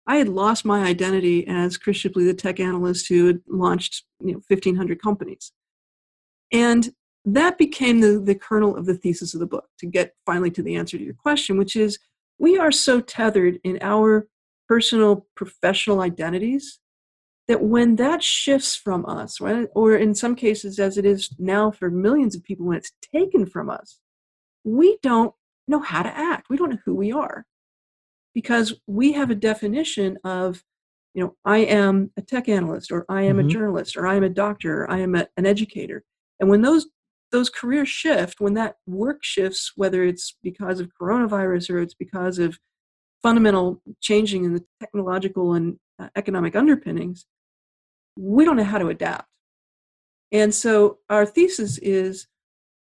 I 0.08 0.18
had 0.18 0.30
lost 0.30 0.66
my 0.66 0.84
identity 0.86 1.46
as 1.48 1.78
Chris 1.78 1.98
Shipley, 1.98 2.24
the 2.24 2.34
tech 2.34 2.60
analyst 2.60 3.10
who 3.10 3.28
had 3.28 3.42
launched 3.48 4.04
you 4.22 4.34
know 4.34 4.42
1,500 4.48 5.02
companies. 5.02 5.52
And 6.52 6.90
that 7.26 7.58
became 7.58 8.00
the, 8.00 8.20
the 8.20 8.36
kernel 8.36 8.76
of 8.76 8.86
the 8.86 8.96
thesis 8.96 9.34
of 9.34 9.40
the 9.40 9.46
book 9.46 9.68
to 9.80 9.86
get 9.86 10.14
finally 10.26 10.52
to 10.52 10.64
the 10.64 10.76
answer 10.76 10.98
to 10.98 11.04
your 11.04 11.14
question, 11.14 11.58
which 11.58 11.76
is 11.76 12.00
we 12.40 12.58
are 12.58 12.72
so 12.72 13.02
tethered 13.02 13.60
in 13.64 13.80
our 13.82 14.28
personal 14.68 15.28
professional 15.36 16.02
identities 16.02 16.80
that 17.48 17.62
when 17.62 17.96
that 17.96 18.22
shifts 18.22 18.76
from 18.76 19.06
us, 19.06 19.40
right, 19.40 19.68
or 19.74 19.96
in 19.96 20.14
some 20.14 20.36
cases, 20.36 20.80
as 20.80 20.98
it 20.98 21.06
is 21.06 21.30
now 21.40 21.72
for 21.72 21.90
millions 21.90 22.36
of 22.36 22.44
people, 22.44 22.66
when 22.66 22.78
it's 22.78 22.92
taken 23.14 23.46
from 23.46 23.70
us, 23.70 24.00
we 24.64 24.98
don't 25.02 25.34
know 25.68 25.80
how 25.80 26.04
to 26.04 26.18
act. 26.18 26.50
We 26.50 26.58
don't 26.58 26.72
know 26.72 26.80
who 26.86 26.96
we 26.96 27.12
are 27.12 27.46
because 28.38 28.76
we 28.86 29.14
have 29.14 29.32
a 29.32 29.36
definition 29.36 30.16
of 30.24 30.64
you 31.16 31.24
know 31.24 31.36
i 31.44 31.58
am 31.58 32.12
a 32.18 32.22
tech 32.22 32.48
analyst 32.48 32.92
or 32.92 33.04
i 33.10 33.24
am 33.24 33.38
mm-hmm. 33.38 33.48
a 33.48 33.52
journalist 33.52 33.98
or 33.98 34.06
i 34.06 34.14
am 34.14 34.24
a 34.24 34.30
doctor 34.30 34.84
or 34.84 34.92
i 34.92 35.00
am 35.00 35.16
a, 35.16 35.28
an 35.38 35.48
educator 35.48 36.04
and 36.40 36.50
when 36.50 36.62
those 36.62 36.88
those 37.32 37.50
careers 37.50 37.90
shift 37.90 38.40
when 38.40 38.54
that 38.54 38.78
work 38.86 39.20
shifts 39.22 39.74
whether 39.76 40.04
it's 40.04 40.36
because 40.44 40.80
of 40.80 40.92
coronavirus 41.00 41.70
or 41.70 41.80
it's 41.80 41.94
because 41.94 42.40
of 42.40 42.58
fundamental 43.22 43.82
changing 44.00 44.46
in 44.46 44.54
the 44.54 44.64
technological 44.80 45.54
and 45.54 45.78
uh, 46.00 46.08
economic 46.16 46.56
underpinnings 46.56 47.26
we 48.18 48.46
don't 48.46 48.58
know 48.58 48.64
how 48.64 48.78
to 48.78 48.90
adapt. 48.90 49.28
And 50.32 50.54
so 50.54 51.00
our 51.10 51.26
thesis 51.26 51.78
is 51.78 52.28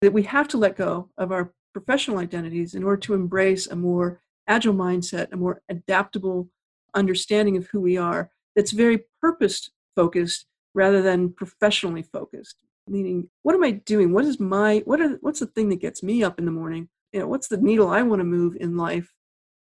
that 0.01 0.13
we 0.13 0.23
have 0.23 0.49
to 0.49 0.57
let 0.57 0.77
go 0.77 1.11
of 1.19 1.33
our 1.33 1.53
professional 1.75 2.19
identities 2.19 2.75
in 2.75 2.85
order 2.85 2.97
to 2.99 3.15
embrace 3.15 3.67
a 3.67 3.77
more 3.77 4.21
agile 4.47 4.75
mindset, 4.75 5.33
a 5.33 5.37
more 5.37 5.61
adaptable 5.69 6.49
understanding 6.95 7.57
of 7.57 7.67
who 7.67 7.81
we 7.81 7.99
are 7.99 8.31
that's 8.57 8.71
very 8.71 9.05
purpose 9.21 9.71
focused 9.95 10.47
rather 10.75 11.03
than 11.03 11.33
professionally 11.33 12.03
focused 12.03 12.63
meaning 12.91 13.29
what 13.43 13.55
am 13.55 13.65
i 13.65 13.71
doing? 13.71 14.13
What 14.13 14.25
is 14.25 14.41
my 14.41 14.83
what 14.85 15.01
are 15.01 15.19
what's 15.21 15.41
the 15.41 15.47
thing 15.47 15.69
that 15.71 15.81
gets 15.81 16.03
me 16.03 16.23
up 16.23 16.39
in 16.39 16.45
the 16.45 16.51
morning? 16.51 16.89
You 17.13 17.21
know 17.21 17.29
what's 17.29 17.49
the 17.49 17.57
needle 17.57 17.89
i 17.89 18.03
want 18.03 18.21
to 18.21 18.25
move 18.25 18.57
in 18.59 18.77
life? 18.77 19.13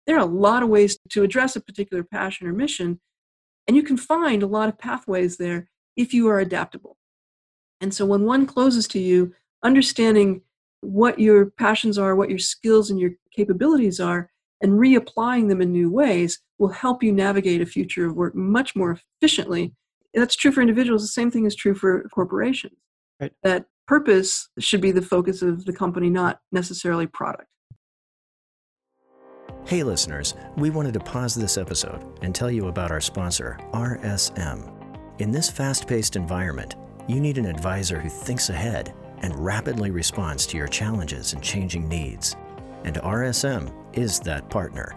There 0.06 0.16
are 0.16 0.20
a 0.20 0.26
lot 0.26 0.62
of 0.62 0.68
ways 0.68 0.98
to 1.10 1.22
address 1.22 1.56
a 1.56 1.60
particular 1.60 2.02
passion 2.02 2.46
or 2.46 2.52
mission 2.52 3.00
and 3.66 3.76
you 3.76 3.82
can 3.82 3.96
find 3.96 4.42
a 4.42 4.46
lot 4.48 4.68
of 4.68 4.78
pathways 4.78 5.36
there 5.36 5.68
if 5.96 6.12
you 6.12 6.28
are 6.28 6.40
adaptable. 6.40 6.96
And 7.80 7.94
so 7.94 8.04
when 8.04 8.24
one 8.24 8.46
closes 8.46 8.88
to 8.88 8.98
you 8.98 9.34
understanding 9.62 10.42
what 10.80 11.18
your 11.18 11.46
passions 11.46 11.96
are 11.96 12.16
what 12.16 12.28
your 12.28 12.38
skills 12.38 12.90
and 12.90 12.98
your 12.98 13.12
capabilities 13.34 14.00
are 14.00 14.28
and 14.60 14.72
reapplying 14.72 15.48
them 15.48 15.62
in 15.62 15.72
new 15.72 15.90
ways 15.90 16.40
will 16.58 16.68
help 16.68 17.02
you 17.02 17.12
navigate 17.12 17.60
a 17.60 17.66
future 17.66 18.06
of 18.06 18.16
work 18.16 18.34
much 18.34 18.74
more 18.74 18.98
efficiently. 19.20 19.72
That's 20.14 20.36
true 20.36 20.52
for 20.52 20.60
individuals 20.60 21.02
the 21.02 21.08
same 21.08 21.30
thing 21.30 21.46
is 21.46 21.54
true 21.54 21.74
for 21.74 22.08
corporations 22.12 22.76
right. 23.22 23.32
that 23.42 23.66
purpose 23.86 24.48
should 24.58 24.80
be 24.80 24.90
the 24.90 25.02
focus 25.02 25.42
of 25.42 25.64
the 25.64 25.72
company 25.72 26.10
not 26.10 26.40
necessarily 26.50 27.06
product. 27.06 27.48
Hey 29.64 29.82
listeners 29.82 30.34
we 30.56 30.70
wanted 30.70 30.94
to 30.94 31.00
pause 31.00 31.34
this 31.34 31.56
episode 31.56 32.04
and 32.22 32.34
tell 32.34 32.50
you 32.50 32.66
about 32.66 32.90
our 32.90 33.00
sponsor 33.00 33.58
rsm 33.72 34.70
in 35.20 35.30
this 35.30 35.48
fast-paced 35.48 36.16
environment 36.16 36.74
you 37.06 37.20
need 37.20 37.38
an 37.38 37.46
advisor 37.46 38.00
who 38.00 38.08
thinks 38.08 38.50
ahead 38.50 38.92
and 39.18 39.34
rapidly 39.36 39.90
responds 39.90 40.46
to 40.46 40.56
your 40.56 40.66
challenges 40.66 41.32
and 41.32 41.42
changing 41.42 41.88
needs. 41.88 42.36
And 42.84 42.96
rsm 42.96 43.72
is 43.92 44.18
that 44.20 44.50
partner. 44.50 44.96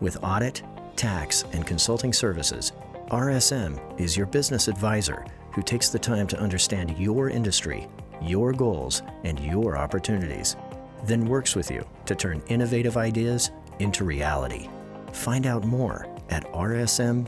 With 0.00 0.22
audit 0.22 0.62
tax 0.96 1.44
and 1.52 1.66
consulting 1.66 2.12
services 2.12 2.72
RSM 3.08 4.00
is 4.00 4.16
your 4.16 4.26
business 4.26 4.68
advisor 4.68 5.24
who 5.54 5.62
takes 5.62 5.88
the 5.88 5.98
time 5.98 6.26
to 6.28 6.38
understand 6.38 6.98
your 6.98 7.28
industry, 7.28 7.88
your 8.20 8.52
goals, 8.52 9.02
and 9.24 9.38
your 9.40 9.76
opportunities, 9.76 10.56
then 11.04 11.26
works 11.26 11.54
with 11.56 11.70
you 11.70 11.86
to 12.06 12.14
turn 12.14 12.42
innovative 12.48 12.96
ideas 12.96 13.50
into 13.78 14.04
reality. 14.04 14.68
Find 15.12 15.46
out 15.46 15.64
more 15.64 16.06
at 16.30 16.44
rsmus.com/io. 16.52 17.26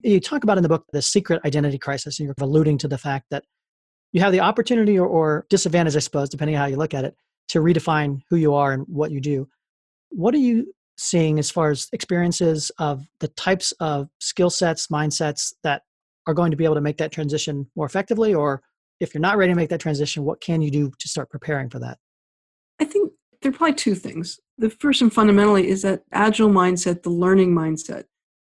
You 0.00 0.20
talk 0.20 0.44
about 0.44 0.58
in 0.58 0.62
the 0.62 0.68
book 0.68 0.84
the 0.92 1.00
secret 1.02 1.40
identity 1.44 1.78
crisis, 1.78 2.20
and 2.20 2.26
you're 2.26 2.34
alluding 2.40 2.78
to 2.78 2.88
the 2.88 2.98
fact 2.98 3.26
that 3.30 3.44
you 4.12 4.20
have 4.20 4.32
the 4.32 4.40
opportunity 4.40 4.98
or, 4.98 5.06
or 5.06 5.46
disadvantage, 5.50 5.96
I 5.96 6.00
suppose, 6.00 6.28
depending 6.28 6.56
on 6.56 6.60
how 6.60 6.66
you 6.66 6.76
look 6.76 6.94
at 6.94 7.04
it, 7.04 7.16
to 7.48 7.60
redefine 7.60 8.20
who 8.30 8.36
you 8.36 8.54
are 8.54 8.72
and 8.72 8.84
what 8.86 9.10
you 9.10 9.20
do. 9.20 9.48
What 10.10 10.34
are 10.34 10.38
you 10.38 10.72
seeing 10.96 11.38
as 11.38 11.50
far 11.50 11.70
as 11.70 11.88
experiences 11.92 12.70
of 12.78 13.06
the 13.20 13.28
types 13.28 13.72
of 13.80 14.08
skill 14.20 14.50
sets, 14.50 14.88
mindsets 14.88 15.54
that 15.62 15.82
are 16.26 16.34
going 16.34 16.50
to 16.50 16.56
be 16.56 16.64
able 16.64 16.74
to 16.74 16.80
make 16.80 16.98
that 16.98 17.12
transition 17.12 17.68
more 17.76 17.86
effectively? 17.86 18.34
Or 18.34 18.62
if 19.00 19.12
you're 19.12 19.20
not 19.20 19.36
ready 19.36 19.52
to 19.52 19.56
make 19.56 19.70
that 19.70 19.80
transition, 19.80 20.24
what 20.24 20.40
can 20.40 20.62
you 20.62 20.70
do 20.70 20.92
to 20.98 21.08
start 21.08 21.30
preparing 21.30 21.68
for 21.68 21.78
that? 21.80 21.98
I 22.80 22.84
think 22.84 23.12
there 23.42 23.50
are 23.50 23.54
probably 23.54 23.74
two 23.74 23.94
things. 23.94 24.40
The 24.58 24.70
first 24.70 25.02
and 25.02 25.12
fundamentally 25.12 25.68
is 25.68 25.82
that 25.82 26.02
agile 26.12 26.48
mindset, 26.48 27.02
the 27.02 27.10
learning 27.10 27.54
mindset, 27.54 28.04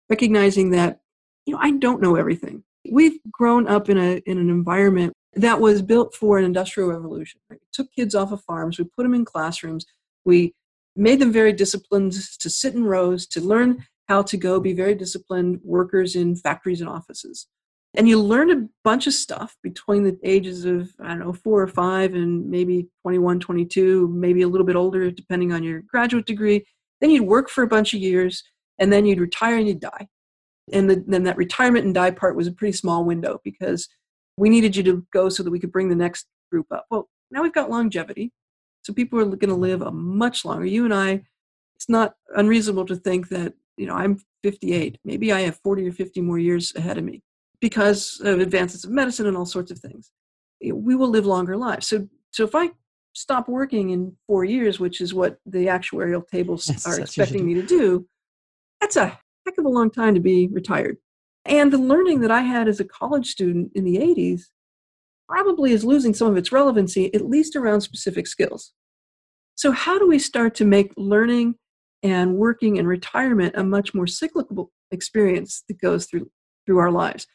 recognizing 0.10 0.72
that 0.72 1.00
you 1.46 1.54
know 1.54 1.60
I 1.62 1.72
don't 1.72 2.02
know 2.02 2.16
everything. 2.16 2.64
We've 2.92 3.20
grown 3.32 3.68
up 3.68 3.90
in 3.90 3.98
a 3.98 4.22
in 4.26 4.38
an 4.38 4.50
environment 4.50 5.14
that 5.34 5.62
was 5.62 5.82
built 5.82 6.14
for 6.14 6.38
an 6.38 6.44
industrial 6.44 6.90
revolution. 6.90 7.40
We 7.50 7.58
took 7.72 7.92
kids 7.94 8.16
off 8.16 8.32
of 8.32 8.44
farms, 8.44 8.78
we 8.78 8.86
put 8.86 9.04
them 9.04 9.14
in 9.14 9.24
classrooms, 9.24 9.86
we 10.26 10.54
made 10.96 11.20
them 11.20 11.32
very 11.32 11.54
disciplined 11.54 12.14
to 12.14 12.50
sit 12.50 12.74
in 12.74 12.84
rows, 12.84 13.26
to 13.28 13.42
learn 13.42 13.86
how 14.08 14.22
to 14.22 14.38
go 14.38 14.60
be 14.60 14.74
very 14.74 14.96
disciplined 14.96 15.60
workers 15.64 16.16
in 16.16 16.36
factories 16.36 16.82
and 16.82 16.90
offices. 16.90 17.48
And 17.94 18.08
you 18.08 18.22
learn 18.22 18.52
a 18.52 18.68
bunch 18.84 19.06
of 19.08 19.14
stuff 19.14 19.56
between 19.64 20.04
the 20.04 20.18
ages 20.24 20.64
of, 20.66 20.92
I 21.02 21.10
don't 21.10 21.20
know, 21.20 21.34
four 21.34 21.62
or 21.62 21.68
five 21.68 22.14
and 22.14 22.50
maybe 22.50 22.88
21, 23.02 23.40
22, 23.40 24.08
maybe 24.08 24.44
a 24.44 24.48
little 24.48 24.66
bit 24.66 24.78
older, 24.78 25.12
depending 25.12 25.52
on 25.52 25.64
your 25.64 25.82
graduate 25.82 26.26
degree. 26.26 26.66
Then 27.02 27.10
you'd 27.10 27.28
work 27.28 27.50
for 27.50 27.64
a 27.64 27.68
bunch 27.68 27.94
of 27.94 28.00
years 28.00 28.44
and 28.80 28.92
then 28.94 29.06
you'd 29.06 29.20
retire 29.20 29.58
and 29.58 29.68
you'd 29.68 29.82
die. 29.82 30.08
And 30.72 30.90
the, 30.90 31.04
then 31.06 31.24
that 31.24 31.38
retirement 31.38 31.86
and 31.86 31.94
die 31.94 32.12
part 32.12 32.36
was 32.36 32.48
a 32.48 32.54
pretty 32.54 32.74
small 32.74 33.04
window 33.04 33.42
because 33.44 33.90
we 34.38 34.50
needed 34.50 34.76
you 34.76 34.84
to 34.84 35.06
go 35.12 35.28
so 35.28 35.44
that 35.44 35.52
we 35.52 35.60
could 35.60 35.72
bring 35.72 35.90
the 35.90 35.96
next 35.96 36.28
group 36.50 36.68
up. 36.72 36.86
Well, 36.90 37.10
now 37.30 37.44
we've 37.44 37.54
got 37.54 37.70
longevity. 37.70 38.32
So 38.84 38.94
people 38.94 39.20
are 39.20 39.26
going 39.26 39.50
to 39.50 39.56
live 39.56 39.82
a 39.82 39.92
much 39.92 40.44
longer. 40.46 40.66
You 40.66 40.86
and 40.86 40.94
I, 40.94 41.24
it's 41.76 41.90
not 41.90 42.16
unreasonable 42.36 42.86
to 42.86 42.96
think 42.96 43.30
that, 43.30 43.54
you 43.78 43.86
know, 43.86 43.96
I'm 43.96 44.20
58. 44.44 45.00
Maybe 45.04 45.32
I 45.32 45.42
have 45.42 45.60
40 45.64 45.88
or 45.88 45.92
50 45.92 46.22
more 46.22 46.40
years 46.40 46.74
ahead 46.76 46.98
of 46.98 47.04
me 47.04 47.22
because 47.60 48.20
of 48.24 48.40
advances 48.40 48.84
of 48.84 48.92
medicine 48.92 49.28
and 49.28 49.38
all 49.38 49.46
sorts 49.46 49.72
of 49.72 49.80
things. 49.80 50.12
Eh, 50.64 50.72
we 50.72 50.96
will 50.96 51.10
live 51.10 51.26
longer 51.26 51.58
lives. 51.58 51.88
So, 51.88 52.08
so 52.32 52.44
if 52.44 52.56
I 52.56 52.72
stop 53.14 53.48
working 53.48 53.92
in 53.92 54.16
four 54.28 54.44
years, 54.44 54.80
which 54.80 55.02
is 55.02 55.14
what 55.14 55.38
the 55.46 55.68
actuarial 55.68 56.28
tables 56.28 56.68
yes, 56.68 56.88
are 56.88 57.00
expecting 57.00 57.46
me 57.48 57.54
to 57.56 57.64
do, 57.64 58.08
that's 58.80 58.96
a 58.96 59.20
heck 59.46 59.58
of 59.58 59.66
a 59.66 59.70
long 59.70 59.92
time 59.92 60.16
to 60.16 60.20
be 60.20 60.48
retired. 60.48 60.98
And 61.46 61.72
the 61.72 61.78
learning 61.78 62.22
that 62.22 62.32
I 62.32 62.42
had 62.42 62.68
as 62.68 62.80
a 62.80 62.86
college 62.86 63.28
student 63.28 63.72
in 63.76 63.84
the 63.84 63.98
80s 63.98 64.44
probably 65.32 65.72
is 65.72 65.86
losing 65.86 66.14
some 66.14 66.28
of 66.28 66.36
its 66.36 66.52
relevancy, 66.52 67.14
at 67.16 67.26
least 67.26 67.56
around 67.56 67.80
specific 67.80 68.28
skills. 68.28 68.74
So, 69.56 69.72
how 69.72 69.98
do 69.98 70.08
we 70.08 70.20
start 70.20 70.56
to 70.56 70.66
make 70.66 70.92
learning 70.98 71.56
and 72.04 72.36
working 72.36 72.78
and 72.78 72.88
retirement 72.88 73.56
a 73.56 73.64
much 73.64 73.94
more 73.94 74.08
cyclical 74.08 74.72
experience 74.92 75.64
that 75.70 75.80
goes 75.80 76.06
through 76.06 76.30
through 76.66 76.80
our 76.80 76.92
lives? 76.92 77.28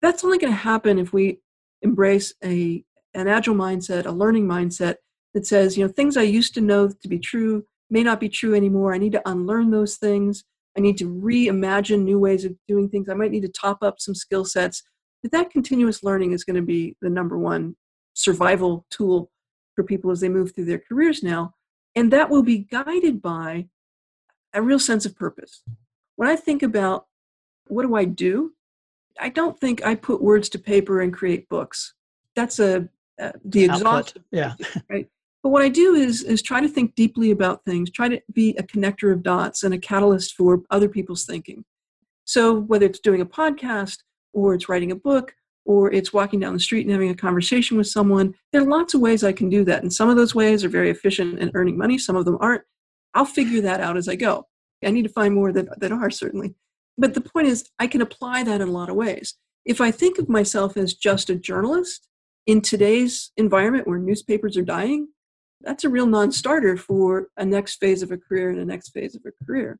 That's 0.00 0.24
only 0.24 0.38
going 0.38 0.52
to 0.52 0.58
happen 0.58 0.98
if 0.98 1.12
we 1.12 1.40
embrace 1.82 2.32
a 2.42 2.82
an 3.14 3.28
agile 3.28 3.54
mindset, 3.54 4.06
a 4.06 4.10
learning 4.10 4.46
mindset 4.46 4.94
that 5.34 5.46
says, 5.46 5.76
you 5.76 5.84
know, 5.84 5.92
things 5.92 6.16
I 6.16 6.22
used 6.22 6.54
to 6.54 6.62
know 6.62 6.88
to 6.88 7.08
be 7.08 7.18
true 7.18 7.64
may 7.90 8.02
not 8.02 8.18
be 8.18 8.30
true 8.30 8.54
anymore. 8.54 8.94
I 8.94 8.98
need 8.98 9.12
to 9.12 9.28
unlearn 9.28 9.70
those 9.70 9.96
things. 9.96 10.44
I 10.78 10.80
need 10.80 10.96
to 10.98 11.10
reimagine 11.10 12.04
new 12.04 12.18
ways 12.18 12.46
of 12.46 12.54
doing 12.66 12.88
things. 12.88 13.10
I 13.10 13.14
might 13.14 13.30
need 13.30 13.42
to 13.42 13.48
top 13.48 13.82
up 13.82 13.96
some 13.98 14.14
skill 14.14 14.46
sets 14.46 14.82
but 15.22 15.32
that 15.32 15.50
continuous 15.50 16.02
learning 16.02 16.32
is 16.32 16.44
going 16.44 16.56
to 16.56 16.62
be 16.62 16.96
the 17.00 17.10
number 17.10 17.38
one 17.38 17.76
survival 18.14 18.84
tool 18.90 19.30
for 19.74 19.84
people 19.84 20.10
as 20.10 20.20
they 20.20 20.28
move 20.28 20.54
through 20.54 20.66
their 20.66 20.82
careers 20.86 21.22
now. 21.22 21.54
And 21.94 22.12
that 22.12 22.30
will 22.30 22.42
be 22.42 22.58
guided 22.58 23.22
by 23.22 23.68
a 24.52 24.62
real 24.62 24.78
sense 24.78 25.06
of 25.06 25.16
purpose. 25.16 25.62
When 26.16 26.28
I 26.28 26.36
think 26.36 26.62
about 26.62 27.06
what 27.66 27.82
do 27.82 27.94
I 27.94 28.04
do, 28.04 28.52
I 29.20 29.28
don't 29.28 29.58
think 29.58 29.84
I 29.84 29.94
put 29.94 30.22
words 30.22 30.48
to 30.50 30.58
paper 30.58 31.00
and 31.00 31.12
create 31.12 31.48
books. 31.48 31.94
That's 32.34 32.58
a 32.58 32.88
uh, 33.20 33.32
the 33.44 33.64
exhaustive, 33.64 34.22
yeah. 34.30 34.54
right. 34.90 35.08
But 35.42 35.50
what 35.50 35.62
I 35.62 35.68
do 35.68 35.94
is 35.94 36.22
is 36.22 36.40
try 36.40 36.60
to 36.60 36.68
think 36.68 36.94
deeply 36.94 37.30
about 37.30 37.64
things, 37.64 37.90
try 37.90 38.08
to 38.08 38.20
be 38.32 38.56
a 38.56 38.62
connector 38.62 39.12
of 39.12 39.22
dots 39.22 39.62
and 39.62 39.74
a 39.74 39.78
catalyst 39.78 40.34
for 40.34 40.62
other 40.70 40.88
people's 40.88 41.24
thinking. 41.24 41.64
So 42.24 42.54
whether 42.54 42.86
it's 42.86 43.00
doing 43.00 43.20
a 43.20 43.26
podcast, 43.26 43.98
or 44.32 44.54
it's 44.54 44.68
writing 44.68 44.92
a 44.92 44.96
book, 44.96 45.34
or 45.64 45.92
it's 45.92 46.12
walking 46.12 46.40
down 46.40 46.54
the 46.54 46.60
street 46.60 46.86
and 46.86 46.92
having 46.92 47.10
a 47.10 47.14
conversation 47.14 47.76
with 47.76 47.86
someone. 47.86 48.34
There 48.52 48.62
are 48.62 48.66
lots 48.66 48.94
of 48.94 49.00
ways 49.00 49.22
I 49.22 49.32
can 49.32 49.48
do 49.48 49.64
that. 49.64 49.82
And 49.82 49.92
some 49.92 50.08
of 50.08 50.16
those 50.16 50.34
ways 50.34 50.64
are 50.64 50.68
very 50.68 50.90
efficient 50.90 51.38
in 51.38 51.50
earning 51.54 51.78
money, 51.78 51.98
some 51.98 52.16
of 52.16 52.24
them 52.24 52.38
aren't. 52.40 52.62
I'll 53.14 53.24
figure 53.24 53.60
that 53.60 53.80
out 53.80 53.96
as 53.96 54.08
I 54.08 54.16
go. 54.16 54.46
I 54.84 54.90
need 54.90 55.02
to 55.02 55.08
find 55.08 55.34
more 55.34 55.52
that, 55.52 55.80
that 55.80 55.92
are, 55.92 56.10
certainly. 56.10 56.54
But 56.98 57.14
the 57.14 57.20
point 57.20 57.46
is, 57.46 57.68
I 57.78 57.86
can 57.86 58.02
apply 58.02 58.42
that 58.44 58.60
in 58.60 58.68
a 58.68 58.72
lot 58.72 58.90
of 58.90 58.96
ways. 58.96 59.34
If 59.64 59.80
I 59.80 59.90
think 59.90 60.18
of 60.18 60.28
myself 60.28 60.76
as 60.76 60.94
just 60.94 61.30
a 61.30 61.36
journalist 61.36 62.08
in 62.46 62.60
today's 62.60 63.30
environment 63.36 63.86
where 63.86 63.98
newspapers 63.98 64.56
are 64.56 64.62
dying, 64.62 65.08
that's 65.60 65.84
a 65.84 65.88
real 65.88 66.06
non 66.06 66.32
starter 66.32 66.76
for 66.76 67.28
a 67.36 67.44
next 67.44 67.76
phase 67.76 68.02
of 68.02 68.10
a 68.10 68.18
career 68.18 68.50
and 68.50 68.58
a 68.58 68.64
next 68.64 68.90
phase 68.90 69.14
of 69.14 69.22
a 69.24 69.44
career. 69.44 69.78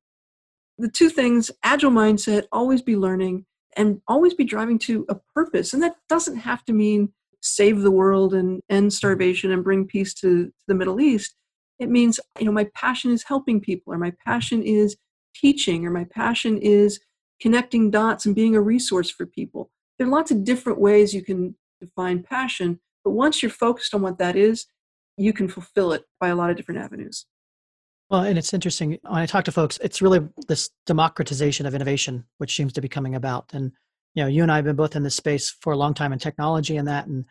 The 0.78 0.88
two 0.88 1.10
things 1.10 1.50
agile 1.64 1.90
mindset, 1.90 2.44
always 2.52 2.82
be 2.82 2.96
learning, 2.96 3.44
and 3.76 4.00
always 4.06 4.34
be 4.34 4.44
driving 4.44 4.78
to 4.80 5.06
a 5.08 5.16
purpose. 5.34 5.72
And 5.72 5.82
that 5.82 5.96
doesn't 6.08 6.36
have 6.36 6.64
to 6.66 6.72
mean 6.72 7.12
save 7.40 7.80
the 7.80 7.90
world 7.90 8.34
and 8.34 8.60
end 8.70 8.86
mm-hmm. 8.86 8.90
starvation 8.90 9.50
and 9.50 9.64
bring 9.64 9.86
peace 9.86 10.14
to, 10.14 10.46
to 10.46 10.52
the 10.68 10.74
Middle 10.74 11.00
East. 11.00 11.34
It 11.78 11.90
means, 11.90 12.20
you 12.38 12.44
know, 12.44 12.52
my 12.52 12.68
passion 12.74 13.10
is 13.10 13.24
helping 13.24 13.60
people, 13.60 13.92
or 13.92 13.98
my 13.98 14.12
passion 14.24 14.62
is 14.62 14.96
teaching, 15.34 15.84
or 15.84 15.90
my 15.90 16.04
passion 16.04 16.58
is 16.58 17.00
connecting 17.40 17.90
dots 17.90 18.24
and 18.24 18.36
being 18.36 18.54
a 18.54 18.60
resource 18.60 19.10
for 19.10 19.26
people. 19.26 19.70
There 19.98 20.06
are 20.06 20.10
lots 20.10 20.30
of 20.30 20.44
different 20.44 20.78
ways 20.78 21.12
you 21.12 21.24
can 21.24 21.56
define 21.80 22.22
passion, 22.22 22.78
but 23.04 23.10
once 23.10 23.42
you're 23.42 23.50
focused 23.50 23.94
on 23.94 24.02
what 24.02 24.18
that 24.18 24.36
is, 24.36 24.66
you 25.16 25.32
can 25.32 25.48
fulfill 25.48 25.92
it 25.92 26.04
by 26.20 26.28
a 26.28 26.36
lot 26.36 26.50
of 26.50 26.56
different 26.56 26.80
avenues. 26.80 27.26
Well, 28.12 28.24
and 28.24 28.36
it's 28.36 28.52
interesting 28.52 28.98
when 29.08 29.22
I 29.22 29.24
talk 29.24 29.46
to 29.46 29.52
folks, 29.52 29.78
it's 29.82 30.02
really 30.02 30.20
this 30.46 30.68
democratization 30.84 31.64
of 31.64 31.74
innovation, 31.74 32.26
which 32.36 32.54
seems 32.54 32.74
to 32.74 32.82
be 32.82 32.88
coming 32.88 33.14
about. 33.14 33.46
And 33.54 33.72
you 34.14 34.22
know, 34.22 34.28
you 34.28 34.42
and 34.42 34.52
I 34.52 34.56
have 34.56 34.66
been 34.66 34.76
both 34.76 34.94
in 34.94 35.02
this 35.02 35.14
space 35.14 35.56
for 35.62 35.72
a 35.72 35.78
long 35.78 35.94
time 35.94 36.12
in 36.12 36.18
technology 36.18 36.76
and 36.76 36.86
that. 36.88 37.06
And 37.06 37.24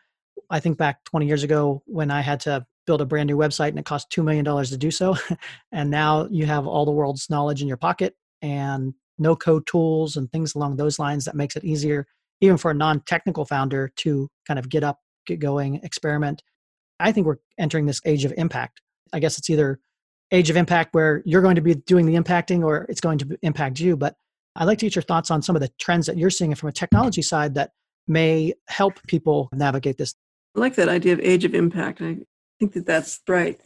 I 0.50 0.60
think 0.60 0.80
back 0.80 1.04
20 1.04 1.28
years 1.28 1.44
ago 1.44 1.84
when 1.86 2.10
I 2.10 2.22
had 2.22 2.40
to 2.42 2.66
build 2.88 3.00
a 3.00 3.06
brand 3.06 3.28
new 3.28 3.38
website 3.38 3.68
and 3.68 3.78
it 3.78 3.86
cost 3.86 4.10
$2 4.10 4.24
million 4.24 4.44
to 4.44 4.78
do 4.78 4.90
so. 4.90 5.16
and 5.72 5.92
now 5.92 6.28
you 6.32 6.48
have 6.48 6.66
all 6.66 6.86
the 6.86 6.92
world's 6.92 7.30
knowledge 7.30 7.62
in 7.62 7.68
your 7.68 7.78
pocket 7.78 8.16
and 8.42 8.96
no 9.20 9.36
code 9.36 9.68
tools 9.68 10.16
and 10.16 10.32
things 10.32 10.56
along 10.56 10.78
those 10.78 10.98
lines 10.98 11.26
that 11.26 11.36
makes 11.36 11.56
it 11.56 11.64
easier, 11.64 12.08
even 12.40 12.58
for 12.58 12.72
a 12.72 12.74
non 12.74 13.02
technical 13.02 13.46
founder, 13.46 13.94
to 13.98 14.28
kind 14.48 14.58
of 14.58 14.68
get 14.68 14.84
up, 14.84 14.98
get 15.28 15.40
going, 15.40 15.76
experiment. 15.84 16.42
I 17.00 17.12
think 17.12 17.28
we're 17.28 17.38
entering 17.60 17.86
this 17.86 18.02
age 18.04 18.26
of 18.26 18.34
impact. 18.36 18.82
I 19.14 19.20
guess 19.20 19.38
it's 19.38 19.52
either 19.52 19.80
age 20.32 20.50
of 20.50 20.56
impact 20.56 20.94
where 20.94 21.22
you're 21.26 21.42
going 21.42 21.56
to 21.56 21.62
be 21.62 21.76
doing 21.76 22.06
the 22.06 22.16
impacting 22.16 22.64
or 22.64 22.86
it's 22.90 23.02
going 23.02 23.18
to 23.20 23.38
impact 23.42 23.80
you. 23.80 23.98
But 23.98 24.16
I'd 24.56 24.66
like 24.66 24.80
to 24.80 24.86
get 24.86 24.96
your 24.96 25.04
thoughts 25.04 25.32
on 25.32 25.42
some 25.42 25.56
of 25.56 25.62
the 25.62 25.70
trends 25.80 26.06
that 26.08 26.18
you're 26.18 26.30
seeing 26.30 26.54
from 26.56 26.70
a 26.70 26.74
technology 26.74 27.22
side 27.22 27.56
that 27.56 27.72
may 28.08 28.54
help 28.68 28.94
people 29.08 29.50
navigate 29.54 29.98
this. 29.98 30.16
I 30.56 30.60
like 30.60 30.76
that 30.76 30.90
idea 30.90 31.14
of 31.14 31.20
age 31.22 31.46
of 31.46 31.54
impact. 31.54 32.02
I 32.02 32.18
think 32.60 32.74
that 32.74 32.86
that's 32.86 33.20
right. 33.28 33.60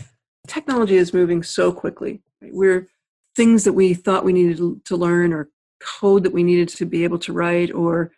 Technology 0.48 0.98
is 0.98 1.14
moving 1.14 1.42
so 1.42 1.72
quickly. 1.72 2.22
We're 2.42 2.88
things 3.36 3.64
that 3.64 3.74
we 3.74 3.94
thought 3.94 4.26
we 4.26 4.34
needed 4.34 4.86
to 4.86 4.96
learn 4.96 5.34
or 5.34 5.50
code 5.82 6.24
that 6.24 6.34
we 6.34 6.44
needed 6.44 6.70
to 6.70 6.86
be 6.86 7.04
able 7.04 7.20
to 7.20 7.34
write 7.34 7.72
or 7.72 8.12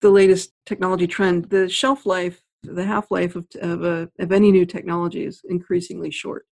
the 0.00 0.10
latest 0.10 0.52
technology 0.64 1.06
trend 1.06 1.44
the 1.50 1.68
shelf 1.68 2.06
life 2.06 2.40
the 2.62 2.84
half 2.84 3.10
life 3.10 3.36
of, 3.36 3.46
of, 3.60 3.82
of 4.18 4.32
any 4.32 4.50
new 4.50 4.64
technology 4.64 5.24
is 5.24 5.42
increasingly 5.48 6.10
short 6.10 6.46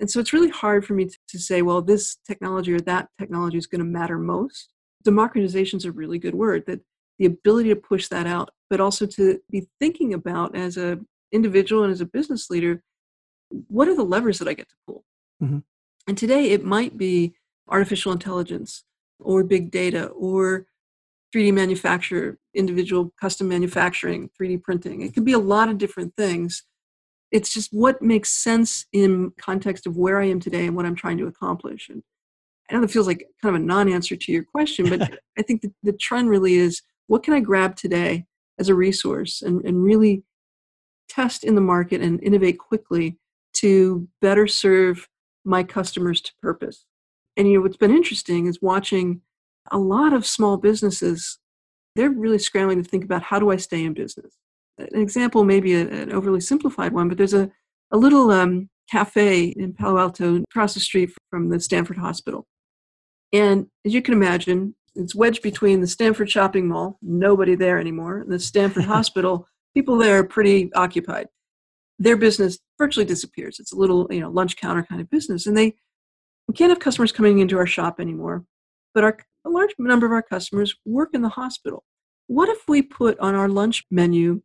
and 0.00 0.10
so 0.10 0.20
it's 0.20 0.32
really 0.32 0.50
hard 0.50 0.84
for 0.84 0.94
me 0.94 1.06
to, 1.06 1.18
to 1.28 1.38
say 1.38 1.62
well 1.62 1.82
this 1.82 2.16
technology 2.26 2.72
or 2.72 2.80
that 2.80 3.08
technology 3.18 3.58
is 3.58 3.66
going 3.66 3.80
to 3.80 3.84
matter 3.84 4.18
most 4.18 4.70
democratization 5.04 5.76
is 5.76 5.84
a 5.84 5.92
really 5.92 6.18
good 6.18 6.34
word 6.34 6.64
that 6.66 6.80
the 7.18 7.26
ability 7.26 7.68
to 7.68 7.76
push 7.76 8.08
that 8.08 8.26
out 8.26 8.50
but 8.68 8.80
also 8.80 9.06
to 9.06 9.38
be 9.50 9.66
thinking 9.80 10.12
about 10.12 10.54
as 10.56 10.76
a 10.76 10.98
individual 11.32 11.82
and 11.82 11.92
as 11.92 12.00
a 12.00 12.06
business 12.06 12.50
leader 12.50 12.82
what 13.68 13.88
are 13.88 13.96
the 13.96 14.02
levers 14.02 14.38
that 14.38 14.48
i 14.48 14.54
get 14.54 14.68
to 14.68 14.74
pull 14.86 15.04
mm-hmm. 15.42 15.58
And 16.06 16.16
today 16.16 16.50
it 16.50 16.64
might 16.64 16.96
be 16.96 17.34
artificial 17.68 18.12
intelligence 18.12 18.84
or 19.18 19.42
big 19.42 19.70
data 19.70 20.06
or 20.08 20.66
3D 21.34 21.52
manufacture, 21.52 22.38
individual 22.54 23.12
custom 23.20 23.48
manufacturing, 23.48 24.30
3D 24.40 24.62
printing. 24.62 25.02
It 25.02 25.14
could 25.14 25.24
be 25.24 25.32
a 25.32 25.38
lot 25.38 25.68
of 25.68 25.78
different 25.78 26.14
things. 26.16 26.62
It's 27.32 27.52
just 27.52 27.70
what 27.72 28.00
makes 28.00 28.30
sense 28.30 28.86
in 28.92 29.32
context 29.38 29.86
of 29.86 29.96
where 29.96 30.20
I 30.20 30.26
am 30.26 30.40
today 30.40 30.66
and 30.66 30.76
what 30.76 30.86
I'm 30.86 30.94
trying 30.94 31.18
to 31.18 31.26
accomplish. 31.26 31.88
And 31.88 32.02
I 32.70 32.74
know 32.74 32.80
that 32.80 32.90
feels 32.90 33.06
like 33.06 33.26
kind 33.42 33.54
of 33.54 33.60
a 33.60 33.64
non-answer 33.64 34.16
to 34.16 34.32
your 34.32 34.44
question, 34.44 34.88
but 34.88 35.18
I 35.38 35.42
think 35.42 35.62
the, 35.62 35.72
the 35.82 35.92
trend 35.92 36.30
really 36.30 36.54
is 36.54 36.82
what 37.08 37.22
can 37.22 37.34
I 37.34 37.40
grab 37.40 37.76
today 37.76 38.26
as 38.58 38.68
a 38.68 38.74
resource 38.74 39.42
and, 39.42 39.64
and 39.64 39.82
really 39.82 40.22
test 41.08 41.44
in 41.44 41.54
the 41.54 41.60
market 41.60 42.00
and 42.00 42.22
innovate 42.22 42.58
quickly 42.58 43.18
to 43.54 44.08
better 44.20 44.46
serve 44.46 45.08
my 45.44 45.62
customers 45.62 46.20
to 46.20 46.32
purpose. 46.42 46.84
And 47.36 47.48
you 47.48 47.54
know 47.54 47.62
what's 47.62 47.76
been 47.76 47.94
interesting 47.94 48.46
is 48.46 48.60
watching 48.60 49.20
a 49.70 49.78
lot 49.78 50.12
of 50.12 50.26
small 50.26 50.56
businesses. 50.56 51.38
They're 51.94 52.10
really 52.10 52.38
scrambling 52.38 52.82
to 52.82 52.88
think 52.88 53.04
about 53.04 53.22
how 53.22 53.38
do 53.38 53.50
I 53.50 53.56
stay 53.56 53.84
in 53.84 53.94
business. 53.94 54.36
An 54.78 55.00
example, 55.00 55.44
maybe 55.44 55.74
a, 55.74 55.88
an 55.88 56.12
overly 56.12 56.40
simplified 56.40 56.92
one, 56.92 57.08
but 57.08 57.18
there's 57.18 57.34
a 57.34 57.50
a 57.92 57.96
little 57.96 58.30
um, 58.30 58.68
cafe 58.90 59.44
in 59.44 59.72
Palo 59.72 59.98
Alto 59.98 60.42
across 60.50 60.74
the 60.74 60.80
street 60.80 61.10
from 61.30 61.50
the 61.50 61.60
Stanford 61.60 61.98
Hospital. 61.98 62.46
And 63.32 63.66
as 63.84 63.94
you 63.94 64.02
can 64.02 64.14
imagine, 64.14 64.74
it's 64.96 65.14
wedged 65.14 65.42
between 65.42 65.80
the 65.80 65.86
Stanford 65.86 66.28
shopping 66.28 66.66
mall, 66.66 66.98
nobody 67.00 67.54
there 67.54 67.78
anymore, 67.78 68.20
and 68.20 68.32
the 68.32 68.40
Stanford 68.40 68.84
Hospital. 68.96 69.46
People 69.74 69.98
there 69.98 70.18
are 70.18 70.24
pretty 70.24 70.72
occupied 70.74 71.28
their 71.98 72.16
business 72.16 72.58
virtually 72.78 73.06
disappears. 73.06 73.58
It's 73.58 73.72
a 73.72 73.76
little, 73.76 74.06
you 74.10 74.20
know, 74.20 74.30
lunch 74.30 74.56
counter 74.56 74.82
kind 74.82 75.00
of 75.00 75.10
business. 75.10 75.46
And 75.46 75.56
they 75.56 75.74
we 76.48 76.54
can't 76.54 76.70
have 76.70 76.78
customers 76.78 77.10
coming 77.10 77.40
into 77.40 77.58
our 77.58 77.66
shop 77.66 77.98
anymore. 77.98 78.44
But 78.94 79.04
our 79.04 79.18
a 79.44 79.50
large 79.50 79.74
number 79.78 80.06
of 80.06 80.12
our 80.12 80.22
customers 80.22 80.74
work 80.84 81.10
in 81.12 81.22
the 81.22 81.28
hospital. 81.28 81.84
What 82.26 82.48
if 82.48 82.58
we 82.68 82.82
put 82.82 83.18
on 83.20 83.34
our 83.34 83.48
lunch 83.48 83.84
menu 83.90 84.42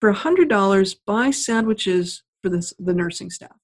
for 0.00 0.12
$100 0.12 0.96
buy 1.06 1.30
sandwiches 1.30 2.22
for 2.42 2.48
the 2.48 2.72
the 2.78 2.94
nursing 2.94 3.30
staff? 3.30 3.56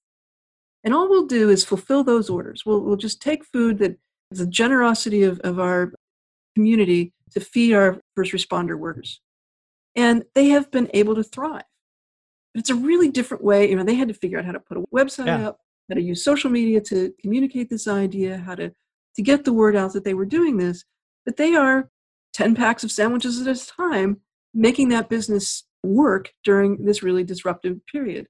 And 0.84 0.92
all 0.92 1.08
we'll 1.08 1.26
do 1.26 1.48
is 1.48 1.64
fulfill 1.64 2.04
those 2.04 2.28
orders. 2.28 2.64
We'll, 2.66 2.80
we'll 2.80 2.96
just 2.96 3.22
take 3.22 3.44
food 3.44 3.78
that 3.78 3.98
is 4.30 4.38
the 4.38 4.46
generosity 4.46 5.22
of, 5.22 5.40
of 5.40 5.58
our 5.58 5.92
community 6.54 7.12
to 7.32 7.40
feed 7.40 7.72
our 7.72 8.00
first 8.14 8.32
responder 8.32 8.78
workers. 8.78 9.20
And 9.96 10.24
they 10.34 10.48
have 10.48 10.70
been 10.70 10.90
able 10.92 11.14
to 11.14 11.22
thrive. 11.22 11.62
But 12.52 12.60
it's 12.60 12.70
a 12.70 12.74
really 12.74 13.10
different 13.10 13.42
way. 13.42 13.68
You 13.68 13.76
know, 13.76 13.84
they 13.84 13.94
had 13.94 14.08
to 14.08 14.14
figure 14.14 14.38
out 14.38 14.44
how 14.44 14.52
to 14.52 14.60
put 14.60 14.76
a 14.76 14.84
website 14.94 15.26
yeah. 15.26 15.48
up, 15.48 15.58
how 15.88 15.94
to 15.94 16.02
use 16.02 16.22
social 16.22 16.50
media 16.50 16.80
to 16.82 17.12
communicate 17.20 17.70
this 17.70 17.88
idea, 17.88 18.38
how 18.38 18.54
to 18.54 18.72
to 19.16 19.22
get 19.22 19.44
the 19.44 19.52
word 19.52 19.76
out 19.76 19.92
that 19.92 20.04
they 20.04 20.14
were 20.14 20.26
doing 20.26 20.56
this. 20.56 20.84
But 21.24 21.36
they 21.36 21.54
are 21.54 21.88
10 22.34 22.54
packs 22.56 22.82
of 22.82 22.90
sandwiches 22.90 23.40
at 23.40 23.56
a 23.56 23.66
time, 23.66 24.20
making 24.52 24.88
that 24.88 25.08
business 25.08 25.64
work 25.84 26.32
during 26.44 26.84
this 26.84 27.02
really 27.02 27.24
disruptive 27.24 27.84
period. 27.86 28.26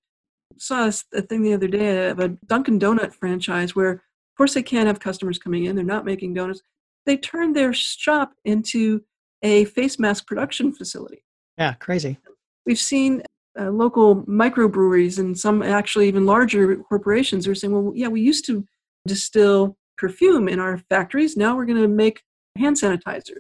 I 0.52 0.56
saw 0.58 0.90
a 1.14 1.22
thing 1.22 1.42
the 1.42 1.54
other 1.54 1.68
day 1.68 2.08
of 2.08 2.20
a 2.20 2.28
Dunkin' 2.46 2.78
Donut 2.78 3.14
franchise 3.14 3.74
where, 3.74 3.92
of 3.92 4.36
course, 4.36 4.54
they 4.54 4.62
can't 4.62 4.86
have 4.86 5.00
customers 5.00 5.38
coming 5.38 5.64
in. 5.64 5.76
They're 5.76 5.84
not 5.84 6.04
making 6.04 6.34
donuts. 6.34 6.62
They 7.06 7.16
turned 7.16 7.54
their 7.54 7.72
shop 7.72 8.32
into 8.44 9.02
a 9.42 9.64
face 9.66 9.98
mask 9.98 10.26
production 10.26 10.72
facility. 10.72 11.24
Yeah, 11.58 11.74
crazy. 11.74 12.18
We've 12.66 12.78
seen 12.78 13.22
uh, 13.58 13.70
local 13.70 14.22
microbreweries 14.24 15.18
and 15.18 15.38
some 15.38 15.62
actually 15.62 16.08
even 16.08 16.26
larger 16.26 16.76
corporations 16.76 17.46
are 17.46 17.54
saying, 17.54 17.72
well, 17.72 17.92
yeah, 17.94 18.08
we 18.08 18.20
used 18.20 18.46
to 18.46 18.66
distill 19.06 19.76
perfume 19.96 20.48
in 20.48 20.58
our 20.58 20.78
factories. 20.88 21.36
Now 21.36 21.56
we're 21.56 21.66
going 21.66 21.80
to 21.80 21.88
make 21.88 22.22
hand 22.56 22.76
sanitizer. 22.76 23.36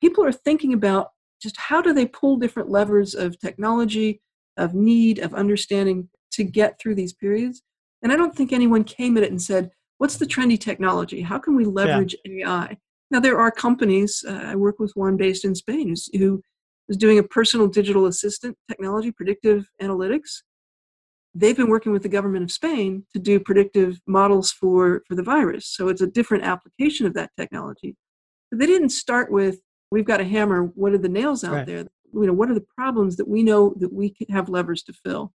People 0.00 0.24
are 0.24 0.32
thinking 0.32 0.72
about 0.72 1.10
just 1.46 1.56
how 1.56 1.80
do 1.80 1.92
they 1.92 2.06
pull 2.06 2.36
different 2.36 2.68
levers 2.68 3.14
of 3.14 3.38
technology, 3.38 4.20
of 4.56 4.74
need, 4.74 5.20
of 5.20 5.32
understanding 5.32 6.08
to 6.32 6.42
get 6.42 6.76
through 6.80 6.96
these 6.96 7.12
periods. 7.12 7.62
And 8.02 8.12
I 8.12 8.16
don't 8.16 8.34
think 8.34 8.52
anyone 8.52 8.82
came 8.82 9.16
at 9.16 9.22
it 9.22 9.30
and 9.30 9.40
said, 9.40 9.70
what's 9.98 10.16
the 10.16 10.26
trendy 10.26 10.58
technology? 10.58 11.22
How 11.22 11.38
can 11.38 11.54
we 11.54 11.64
leverage 11.64 12.16
yeah. 12.24 12.48
AI? 12.48 12.78
Now, 13.12 13.20
there 13.20 13.38
are 13.38 13.52
companies, 13.52 14.24
uh, 14.28 14.32
I 14.32 14.56
work 14.56 14.80
with 14.80 14.90
one 14.96 15.16
based 15.16 15.44
in 15.44 15.54
Spain, 15.54 15.94
who 16.14 16.42
is 16.88 16.96
doing 16.96 17.20
a 17.20 17.22
personal 17.22 17.68
digital 17.68 18.06
assistant 18.06 18.56
technology, 18.68 19.12
predictive 19.12 19.70
analytics. 19.80 20.42
They've 21.32 21.56
been 21.56 21.70
working 21.70 21.92
with 21.92 22.02
the 22.02 22.08
government 22.08 22.42
of 22.42 22.50
Spain 22.50 23.06
to 23.12 23.20
do 23.20 23.38
predictive 23.38 24.00
models 24.08 24.50
for, 24.50 25.02
for 25.06 25.14
the 25.14 25.22
virus. 25.22 25.68
So 25.68 25.86
it's 25.86 26.00
a 26.00 26.08
different 26.08 26.42
application 26.42 27.06
of 27.06 27.14
that 27.14 27.30
technology. 27.38 27.94
But 28.50 28.58
they 28.58 28.66
didn't 28.66 28.88
start 28.88 29.30
with, 29.30 29.60
we've 29.90 30.04
got 30.04 30.20
a 30.20 30.24
hammer, 30.24 30.64
what 30.74 30.92
are 30.92 30.98
the 30.98 31.08
nails 31.08 31.44
out 31.44 31.52
right. 31.52 31.66
there? 31.66 31.86
You 32.12 32.26
know, 32.26 32.32
what 32.32 32.50
are 32.50 32.54
the 32.54 32.66
problems 32.76 33.16
that 33.16 33.28
we 33.28 33.42
know 33.42 33.74
that 33.78 33.92
we 33.92 34.14
have 34.30 34.48
levers 34.48 34.82
to 34.84 34.92
fill? 34.92 35.32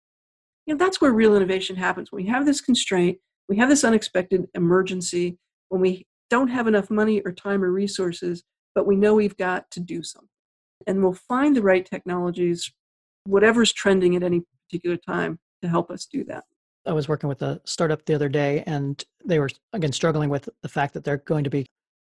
You 0.66 0.74
know, 0.74 0.84
that's 0.84 1.00
where 1.00 1.12
real 1.12 1.36
innovation 1.36 1.76
happens. 1.76 2.12
When 2.12 2.24
we 2.24 2.30
have 2.30 2.46
this 2.46 2.60
constraint, 2.60 3.18
we 3.48 3.56
have 3.56 3.68
this 3.68 3.84
unexpected 3.84 4.46
emergency, 4.54 5.38
when 5.70 5.80
we 5.80 6.06
don't 6.30 6.48
have 6.48 6.66
enough 6.66 6.90
money 6.90 7.20
or 7.22 7.32
time 7.32 7.64
or 7.64 7.70
resources, 7.70 8.42
but 8.74 8.86
we 8.86 8.96
know 8.96 9.14
we've 9.14 9.36
got 9.36 9.70
to 9.72 9.80
do 9.80 10.02
something 10.02 10.28
and 10.86 11.02
we'll 11.02 11.14
find 11.14 11.56
the 11.56 11.62
right 11.62 11.84
technologies, 11.84 12.72
whatever's 13.24 13.72
trending 13.72 14.14
at 14.14 14.22
any 14.22 14.42
particular 14.66 14.96
time, 14.96 15.38
to 15.62 15.68
help 15.68 15.90
us 15.90 16.06
do 16.06 16.24
that. 16.24 16.44
I 16.86 16.92
was 16.92 17.08
working 17.08 17.28
with 17.28 17.42
a 17.42 17.60
startup 17.64 18.04
the 18.04 18.14
other 18.14 18.28
day, 18.28 18.62
and 18.66 19.02
they 19.24 19.38
were 19.38 19.50
again 19.72 19.92
struggling 19.92 20.30
with 20.30 20.48
the 20.62 20.68
fact 20.68 20.94
that 20.94 21.04
they're 21.04 21.18
going 21.18 21.44
to 21.44 21.50
be 21.50 21.66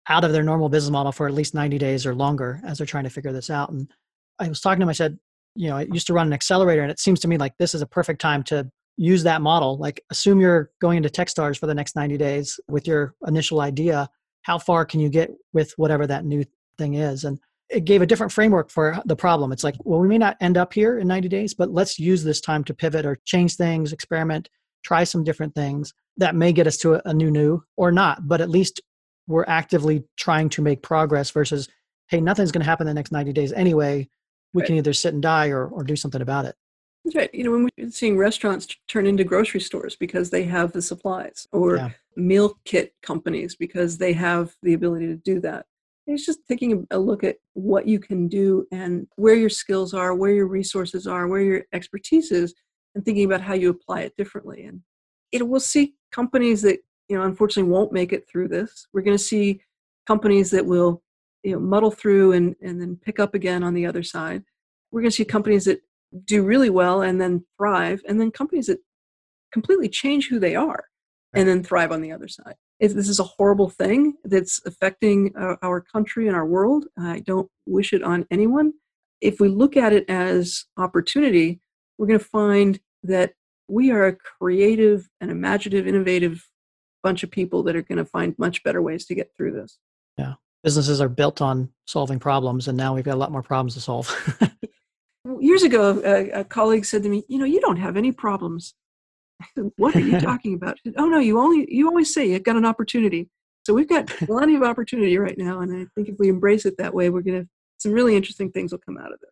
out 0.08 0.24
of 0.24 0.32
their 0.32 0.42
normal 0.42 0.68
business 0.68 0.90
model 0.90 1.12
for 1.12 1.26
at 1.26 1.34
least 1.34 1.54
90 1.54 1.78
days 1.78 2.06
or 2.06 2.14
longer 2.14 2.60
as 2.64 2.78
they're 2.78 2.86
trying 2.86 3.04
to 3.04 3.10
figure 3.10 3.32
this 3.32 3.50
out. 3.50 3.70
And 3.70 3.90
I 4.38 4.48
was 4.48 4.60
talking 4.60 4.80
to 4.80 4.84
him, 4.84 4.88
I 4.88 4.92
said, 4.92 5.18
you 5.54 5.68
know, 5.68 5.76
I 5.76 5.82
used 5.92 6.06
to 6.06 6.12
run 6.12 6.26
an 6.26 6.32
accelerator, 6.32 6.82
and 6.82 6.90
it 6.90 7.00
seems 7.00 7.20
to 7.20 7.28
me 7.28 7.36
like 7.36 7.56
this 7.58 7.74
is 7.74 7.82
a 7.82 7.86
perfect 7.86 8.20
time 8.20 8.42
to 8.44 8.70
use 8.96 9.22
that 9.24 9.42
model. 9.42 9.76
Like, 9.78 10.02
assume 10.10 10.40
you're 10.40 10.70
going 10.80 10.96
into 10.96 11.08
Techstars 11.08 11.58
for 11.58 11.66
the 11.66 11.74
next 11.74 11.96
90 11.96 12.16
days 12.16 12.60
with 12.68 12.86
your 12.86 13.14
initial 13.26 13.60
idea. 13.60 14.08
How 14.42 14.58
far 14.58 14.84
can 14.84 15.00
you 15.00 15.08
get 15.08 15.30
with 15.52 15.72
whatever 15.76 16.06
that 16.06 16.24
new 16.24 16.44
thing 16.78 16.94
is? 16.94 17.24
And 17.24 17.38
it 17.68 17.84
gave 17.84 18.02
a 18.02 18.06
different 18.06 18.32
framework 18.32 18.70
for 18.70 19.00
the 19.04 19.16
problem. 19.16 19.52
It's 19.52 19.64
like, 19.64 19.74
well, 19.84 20.00
we 20.00 20.08
may 20.08 20.18
not 20.18 20.36
end 20.40 20.56
up 20.56 20.72
here 20.72 20.98
in 20.98 21.06
90 21.06 21.28
days, 21.28 21.54
but 21.54 21.70
let's 21.70 21.98
use 21.98 22.24
this 22.24 22.40
time 22.40 22.64
to 22.64 22.74
pivot 22.74 23.04
or 23.04 23.18
change 23.24 23.56
things, 23.56 23.92
experiment, 23.92 24.48
try 24.84 25.04
some 25.04 25.24
different 25.24 25.54
things 25.54 25.92
that 26.16 26.34
may 26.34 26.52
get 26.52 26.66
us 26.66 26.76
to 26.78 26.94
a, 26.94 27.02
a 27.06 27.14
new 27.14 27.30
new 27.30 27.62
or 27.76 27.92
not. 27.92 28.26
But 28.26 28.40
at 28.40 28.48
least 28.48 28.80
we're 29.28 29.44
actively 29.46 30.02
trying 30.16 30.48
to 30.48 30.62
make 30.62 30.82
progress 30.82 31.30
versus, 31.30 31.68
hey, 32.08 32.20
nothing's 32.20 32.50
going 32.50 32.62
to 32.62 32.68
happen 32.68 32.86
in 32.86 32.90
the 32.90 32.98
next 32.98 33.12
90 33.12 33.32
days 33.32 33.52
anyway. 33.52 34.08
We 34.54 34.62
right. 34.62 34.66
can 34.66 34.76
either 34.76 34.94
sit 34.94 35.12
and 35.12 35.22
die 35.22 35.48
or, 35.48 35.66
or 35.66 35.84
do 35.84 35.94
something 35.94 36.22
about 36.22 36.46
it. 36.46 36.56
That's 37.04 37.14
right. 37.14 37.34
You 37.34 37.44
know, 37.44 37.52
when 37.52 37.68
we're 37.78 37.90
seeing 37.90 38.18
restaurants 38.18 38.66
turn 38.88 39.06
into 39.06 39.24
grocery 39.24 39.60
stores 39.60 39.94
because 39.96 40.30
they 40.30 40.42
have 40.44 40.72
the 40.72 40.82
supplies, 40.82 41.46
or 41.52 41.76
yeah. 41.76 41.90
meal 42.16 42.58
kit 42.64 42.92
companies 43.02 43.54
because 43.54 43.98
they 43.98 44.12
have 44.14 44.54
the 44.62 44.74
ability 44.74 45.06
to 45.06 45.16
do 45.16 45.40
that 45.40 45.66
It's 46.06 46.26
just 46.26 46.40
taking 46.48 46.86
a 46.90 46.98
look 46.98 47.22
at 47.22 47.36
what 47.54 47.86
you 47.86 48.00
can 48.00 48.28
do 48.28 48.66
and 48.72 49.06
where 49.16 49.34
your 49.34 49.50
skills 49.50 49.94
are, 49.94 50.14
where 50.14 50.32
your 50.32 50.48
resources 50.48 51.06
are, 51.06 51.28
where 51.28 51.40
your 51.40 51.62
expertise 51.72 52.32
is, 52.32 52.54
and 52.94 53.04
thinking 53.04 53.24
about 53.24 53.42
how 53.42 53.54
you 53.54 53.70
apply 53.70 54.00
it 54.00 54.16
differently. 54.16 54.64
And 54.64 54.82
it 55.30 55.46
will 55.46 55.60
see 55.60 55.94
companies 56.10 56.62
that 56.62 56.80
you 57.08 57.16
know 57.16 57.24
unfortunately 57.24 57.70
won't 57.70 57.92
make 57.92 58.12
it 58.12 58.28
through 58.28 58.48
this. 58.48 58.86
We're 58.92 59.02
going 59.02 59.16
to 59.16 59.22
see 59.22 59.60
companies 60.06 60.50
that 60.50 60.66
will 60.66 61.02
you 61.42 61.52
know 61.52 61.60
muddle 61.60 61.90
through 61.90 62.32
and 62.32 62.54
and 62.62 62.80
then 62.80 62.98
pick 63.02 63.18
up 63.18 63.34
again 63.34 63.62
on 63.62 63.74
the 63.74 63.86
other 63.86 64.02
side. 64.02 64.44
We're 64.90 65.02
going 65.02 65.10
to 65.10 65.16
see 65.16 65.24
companies 65.24 65.64
that 65.66 65.80
do 66.24 66.42
really 66.42 66.70
well 66.70 67.02
and 67.02 67.20
then 67.20 67.44
thrive, 67.56 68.02
and 68.08 68.20
then 68.20 68.30
companies 68.30 68.66
that 68.66 68.78
completely 69.52 69.88
change 69.88 70.28
who 70.28 70.38
they 70.38 70.54
are 70.54 70.84
and 71.34 71.48
then 71.48 71.62
thrive 71.62 71.92
on 71.92 72.00
the 72.00 72.12
other 72.12 72.28
side. 72.28 72.54
If 72.80 72.94
this 72.94 73.08
is 73.08 73.18
a 73.18 73.24
horrible 73.24 73.68
thing 73.68 74.14
that's 74.24 74.60
affecting 74.64 75.32
our, 75.36 75.58
our 75.62 75.80
country 75.80 76.26
and 76.26 76.36
our 76.36 76.46
world. 76.46 76.86
I 76.98 77.20
don't 77.20 77.50
wish 77.66 77.92
it 77.92 78.02
on 78.02 78.26
anyone. 78.30 78.72
If 79.20 79.40
we 79.40 79.48
look 79.48 79.76
at 79.76 79.92
it 79.92 80.08
as 80.08 80.64
opportunity, 80.76 81.60
we're 81.98 82.06
going 82.06 82.18
to 82.18 82.24
find 82.24 82.80
that 83.02 83.32
we 83.68 83.90
are 83.90 84.06
a 84.06 84.16
creative 84.16 85.08
and 85.20 85.30
imaginative, 85.30 85.86
innovative 85.86 86.48
bunch 87.08 87.22
of 87.22 87.30
people 87.30 87.62
that 87.62 87.74
are 87.74 87.80
going 87.80 87.96
to 87.96 88.04
find 88.04 88.38
much 88.38 88.62
better 88.62 88.82
ways 88.82 89.06
to 89.06 89.14
get 89.14 89.30
through 89.34 89.52
this. 89.52 89.78
Yeah. 90.18 90.34
Businesses 90.62 91.00
are 91.00 91.08
built 91.08 91.40
on 91.40 91.70
solving 91.86 92.18
problems, 92.18 92.68
and 92.68 92.76
now 92.76 92.94
we've 92.94 93.04
got 93.04 93.14
a 93.14 93.22
lot 93.24 93.32
more 93.32 93.42
problems 93.42 93.72
to 93.74 93.80
solve. 93.80 94.06
Years 95.40 95.62
ago, 95.62 96.02
a, 96.04 96.40
a, 96.40 96.44
colleague 96.44 96.84
said 96.84 97.02
to 97.04 97.08
me, 97.08 97.24
"You 97.28 97.38
know, 97.38 97.44
you 97.44 97.60
don't 97.60 97.76
have 97.76 97.96
any 97.96 98.12
problems." 98.12 98.74
Said, 99.54 99.70
what 99.76 99.96
are 99.96 100.00
you 100.00 100.20
talking 100.30 100.54
about? 100.54 100.76
Said, 100.84 100.94
oh 100.98 101.06
no, 101.06 101.18
you 101.18 101.38
only 101.38 101.66
you 101.72 101.86
always 101.86 102.12
say 102.12 102.28
you've 102.28 102.42
got 102.42 102.56
an 102.56 102.66
opportunity. 102.66 103.30
So 103.64 103.72
we've 103.72 103.88
got 103.88 104.06
plenty 104.06 104.54
of 104.56 104.62
opportunity 104.62 105.16
right 105.16 105.38
now, 105.38 105.60
and 105.60 105.74
I 105.74 105.86
think 105.94 106.08
if 106.08 106.16
we 106.18 106.28
embrace 106.28 106.66
it 106.66 106.76
that 106.78 106.92
way, 106.92 107.08
we're 107.08 107.22
going 107.22 107.42
to 107.42 107.48
some 107.78 107.92
really 107.92 108.16
interesting 108.16 108.50
things 108.50 108.72
will 108.72 108.80
come 108.80 108.98
out 108.98 109.12
of 109.12 109.20
this. 109.20 109.30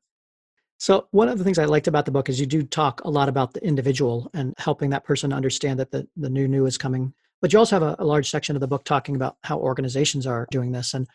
So, 0.78 1.08
one 1.10 1.28
of 1.28 1.38
the 1.38 1.44
things 1.44 1.58
I 1.58 1.64
liked 1.64 1.88
about 1.88 2.04
the 2.04 2.10
book 2.10 2.28
is 2.28 2.38
you 2.38 2.46
do 2.46 2.62
talk 2.62 3.02
a 3.04 3.10
lot 3.10 3.28
about 3.28 3.54
the 3.54 3.64
individual 3.64 4.30
and 4.34 4.54
helping 4.58 4.90
that 4.90 5.04
person 5.04 5.32
understand 5.32 5.80
that 5.80 5.90
the, 5.90 6.06
the 6.16 6.28
new 6.28 6.46
new 6.46 6.66
is 6.66 6.78
coming. 6.78 7.14
But 7.42 7.52
you 7.52 7.58
also 7.58 7.76
have 7.76 7.82
a, 7.82 7.96
a 7.98 8.04
large 8.04 8.30
section 8.30 8.56
of 8.56 8.60
the 8.60 8.66
book 8.66 8.84
talking 8.84 9.16
about 9.16 9.36
how 9.44 9.58
organizations 9.58 10.26
are 10.26 10.46
doing 10.50 10.72
this. 10.72 10.94
And 10.94 11.06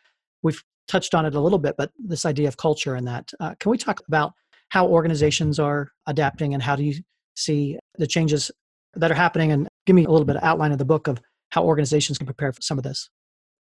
we've 0.43 0.63
touched 0.87 1.15
on 1.15 1.25
it 1.25 1.35
a 1.35 1.39
little 1.39 1.59
bit, 1.59 1.75
but 1.77 1.91
this 1.97 2.25
idea 2.25 2.47
of 2.47 2.57
culture 2.57 2.95
and 2.95 3.07
that. 3.07 3.31
Uh, 3.39 3.55
can 3.59 3.71
we 3.71 3.77
talk 3.77 4.01
about 4.07 4.33
how 4.69 4.87
organizations 4.87 5.59
are 5.59 5.91
adapting 6.07 6.53
and 6.53 6.61
how 6.61 6.75
do 6.75 6.83
you 6.83 7.01
see 7.35 7.77
the 7.97 8.07
changes 8.07 8.51
that 8.93 9.11
are 9.11 9.15
happening? 9.15 9.51
And 9.51 9.67
give 9.85 9.95
me 9.95 10.05
a 10.05 10.09
little 10.09 10.25
bit 10.25 10.35
of 10.35 10.43
outline 10.43 10.71
of 10.71 10.77
the 10.77 10.85
book 10.85 11.07
of 11.07 11.21
how 11.49 11.63
organizations 11.63 12.17
can 12.17 12.25
prepare 12.25 12.53
for 12.53 12.61
some 12.61 12.77
of 12.77 12.83
this. 12.83 13.09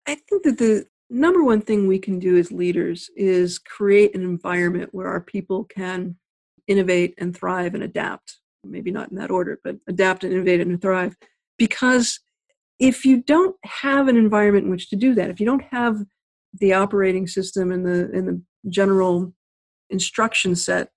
I 0.07 0.15
think 0.15 0.43
that 0.43 0.57
the 0.57 0.85
number 1.09 1.43
one 1.43 1.61
thing 1.61 1.87
we 1.87 1.99
can 1.99 2.19
do 2.19 2.37
as 2.37 2.51
leaders 2.51 3.09
is 3.15 3.59
create 3.59 4.15
an 4.15 4.21
environment 4.21 4.89
where 4.93 5.07
our 5.07 5.21
people 5.21 5.65
can 5.65 6.15
innovate 6.67 7.13
and 7.17 7.35
thrive 7.35 7.75
and 7.75 7.83
adapt. 7.83 8.37
Maybe 8.63 8.91
not 8.91 9.09
in 9.09 9.17
that 9.17 9.31
order, 9.31 9.59
but 9.63 9.77
adapt 9.87 10.23
and 10.23 10.33
innovate 10.33 10.61
and 10.61 10.81
thrive. 10.81 11.17
Because 11.57 12.19
if 12.81 13.05
you 13.05 13.21
don't 13.21 13.55
have 13.63 14.07
an 14.07 14.17
environment 14.17 14.65
in 14.65 14.71
which 14.71 14.89
to 14.89 14.95
do 14.95 15.13
that, 15.13 15.29
if 15.29 15.39
you 15.39 15.45
don't 15.45 15.63
have 15.69 16.03
the 16.59 16.73
operating 16.73 17.27
system 17.27 17.71
and 17.71 17.85
the 17.85 18.09
and 18.11 18.27
the 18.27 18.41
general 18.69 19.33
instruction 19.91 20.55
set, 20.55 20.89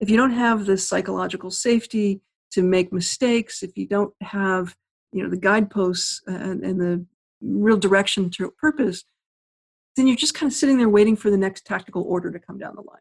if 0.00 0.10
you 0.10 0.16
don't 0.16 0.32
have 0.32 0.66
the 0.66 0.76
psychological 0.76 1.50
safety 1.50 2.20
to 2.52 2.62
make 2.62 2.92
mistakes, 2.92 3.62
if 3.62 3.76
you 3.76 3.88
don't 3.88 4.12
have 4.20 4.76
you 5.12 5.22
know 5.22 5.30
the 5.30 5.36
guideposts 5.36 6.20
uh, 6.28 6.34
and, 6.34 6.62
and 6.62 6.78
the 6.78 7.04
real 7.40 7.78
direction 7.78 8.28
to 8.28 8.50
purpose, 8.60 9.02
then 9.96 10.06
you're 10.06 10.16
just 10.16 10.34
kind 10.34 10.52
of 10.52 10.56
sitting 10.56 10.76
there 10.76 10.90
waiting 10.90 11.16
for 11.16 11.30
the 11.30 11.38
next 11.38 11.64
tactical 11.64 12.02
order 12.02 12.30
to 12.30 12.38
come 12.38 12.58
down 12.58 12.74
the 12.76 12.82
line. 12.82 13.00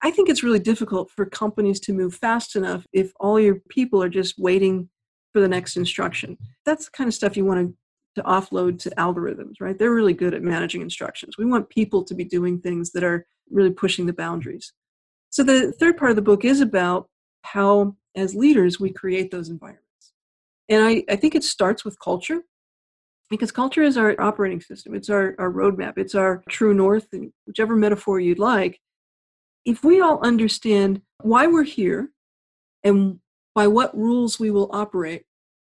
I 0.00 0.12
think 0.12 0.28
it's 0.28 0.44
really 0.44 0.60
difficult 0.60 1.10
for 1.10 1.26
companies 1.26 1.80
to 1.80 1.92
move 1.92 2.14
fast 2.14 2.54
enough 2.54 2.86
if 2.92 3.10
all 3.18 3.40
your 3.40 3.56
people 3.68 4.00
are 4.00 4.08
just 4.08 4.38
waiting 4.38 4.88
for 5.32 5.40
the 5.40 5.48
next 5.48 5.76
instruction. 5.76 6.36
That's 6.64 6.86
the 6.86 6.90
kind 6.92 7.08
of 7.08 7.14
stuff 7.14 7.36
you 7.36 7.44
want 7.44 7.68
to, 7.68 8.22
to 8.22 8.28
offload 8.28 8.78
to 8.80 8.90
algorithms, 8.90 9.54
right? 9.60 9.78
They're 9.78 9.94
really 9.94 10.14
good 10.14 10.34
at 10.34 10.42
managing 10.42 10.82
instructions. 10.82 11.36
We 11.38 11.44
want 11.44 11.68
people 11.68 12.04
to 12.04 12.14
be 12.14 12.24
doing 12.24 12.60
things 12.60 12.92
that 12.92 13.04
are 13.04 13.26
really 13.50 13.70
pushing 13.70 14.06
the 14.06 14.12
boundaries. 14.12 14.72
So 15.30 15.42
the 15.42 15.72
third 15.72 15.96
part 15.96 16.10
of 16.10 16.16
the 16.16 16.22
book 16.22 16.44
is 16.44 16.60
about 16.60 17.08
how, 17.42 17.96
as 18.16 18.34
leaders, 18.34 18.80
we 18.80 18.90
create 18.90 19.30
those 19.30 19.48
environments. 19.48 19.84
And 20.68 20.84
I, 20.84 21.04
I 21.08 21.16
think 21.16 21.34
it 21.34 21.44
starts 21.44 21.84
with 21.84 21.98
culture 22.00 22.42
because 23.30 23.52
culture 23.52 23.82
is 23.82 23.96
our 23.96 24.18
operating 24.20 24.60
system 24.60 24.94
it's 24.94 25.10
our, 25.10 25.34
our 25.38 25.50
roadmap 25.50 25.94
it's 25.96 26.14
our 26.14 26.42
true 26.48 26.74
north 26.74 27.08
and 27.12 27.32
whichever 27.46 27.76
metaphor 27.76 28.20
you'd 28.20 28.38
like 28.38 28.80
if 29.64 29.84
we 29.84 30.00
all 30.00 30.18
understand 30.24 31.02
why 31.20 31.46
we're 31.46 31.62
here 31.62 32.10
and 32.84 33.18
by 33.58 33.66
what 33.66 33.96
rules 33.96 34.38
we 34.38 34.50
will 34.50 34.70
operate 34.72 35.22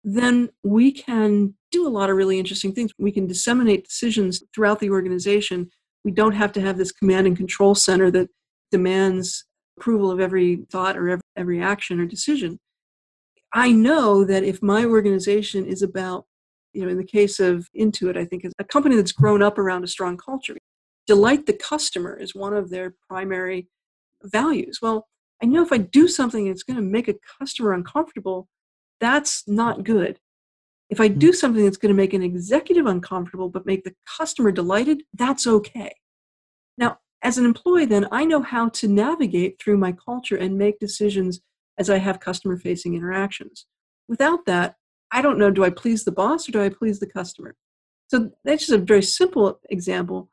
then 0.04 0.48
we 0.62 0.92
can 0.92 1.54
do 1.70 1.86
a 1.86 1.94
lot 1.98 2.10
of 2.10 2.16
really 2.16 2.38
interesting 2.38 2.72
things 2.72 2.92
we 2.98 3.12
can 3.18 3.26
disseminate 3.26 3.88
decisions 3.88 4.42
throughout 4.54 4.78
the 4.80 4.90
organization 4.90 5.68
we 6.04 6.12
don't 6.20 6.40
have 6.42 6.52
to 6.52 6.60
have 6.60 6.76
this 6.76 6.92
command 6.92 7.26
and 7.26 7.36
control 7.36 7.74
center 7.74 8.10
that 8.10 8.28
demands 8.70 9.46
approval 9.78 10.10
of 10.10 10.20
every 10.20 10.66
thought 10.70 10.96
or 10.98 11.18
every, 11.36 11.62
action 11.62 11.98
or 11.98 12.06
decision 12.06 12.58
i 13.54 13.72
know 13.72 14.22
that 14.22 14.44
if 14.44 14.62
my 14.62 14.84
organization 14.84 15.64
is 15.64 15.82
about 15.82 16.26
you 16.74 16.82
know, 16.82 16.90
in 16.90 16.98
the 16.98 17.12
case 17.18 17.40
of 17.40 17.66
Intuit, 17.76 18.16
I 18.16 18.24
think 18.24 18.44
a 18.58 18.64
company 18.64 18.96
that's 18.96 19.20
grown 19.22 19.42
up 19.42 19.58
around 19.58 19.84
a 19.84 19.88
strong 19.88 20.16
culture. 20.16 20.56
Delight 21.06 21.46
the 21.46 21.54
customer 21.54 22.14
is 22.16 22.34
one 22.34 22.54
of 22.54 22.68
their 22.68 22.94
primary 23.08 23.68
values. 24.22 24.78
Well, 24.82 25.08
I 25.42 25.46
know 25.46 25.62
if 25.62 25.72
I 25.72 25.78
do 25.78 26.08
something 26.08 26.46
that's 26.46 26.62
going 26.62 26.76
to 26.76 26.82
make 26.82 27.08
a 27.08 27.14
customer 27.38 27.72
uncomfortable, 27.72 28.48
that's 29.00 29.46
not 29.46 29.84
good. 29.84 30.18
If 30.90 31.00
I 31.00 31.08
do 31.08 31.28
mm-hmm. 31.28 31.34
something 31.34 31.64
that's 31.64 31.76
going 31.76 31.94
to 31.94 32.02
make 32.02 32.14
an 32.14 32.22
executive 32.22 32.86
uncomfortable 32.86 33.48
but 33.48 33.66
make 33.66 33.84
the 33.84 33.94
customer 34.16 34.50
delighted, 34.50 35.02
that's 35.14 35.46
okay. 35.46 35.94
Now, 36.76 36.98
as 37.22 37.36
an 37.38 37.44
employee, 37.44 37.84
then 37.84 38.06
I 38.10 38.24
know 38.24 38.42
how 38.42 38.68
to 38.70 38.88
navigate 38.88 39.60
through 39.60 39.76
my 39.76 39.92
culture 39.92 40.36
and 40.36 40.56
make 40.56 40.78
decisions 40.78 41.40
as 41.78 41.90
I 41.90 41.98
have 41.98 42.20
customer 42.20 42.56
facing 42.56 42.94
interactions. 42.94 43.66
Without 44.08 44.46
that, 44.46 44.76
I 45.10 45.22
don't 45.22 45.38
know, 45.38 45.50
do 45.50 45.64
I 45.64 45.70
please 45.70 46.04
the 46.04 46.12
boss 46.12 46.48
or 46.48 46.52
do 46.52 46.62
I 46.62 46.68
please 46.68 47.00
the 47.00 47.06
customer? 47.06 47.54
So 48.08 48.30
that's 48.44 48.66
just 48.66 48.72
a 48.72 48.78
very 48.78 49.02
simple 49.02 49.60
example. 49.70 50.30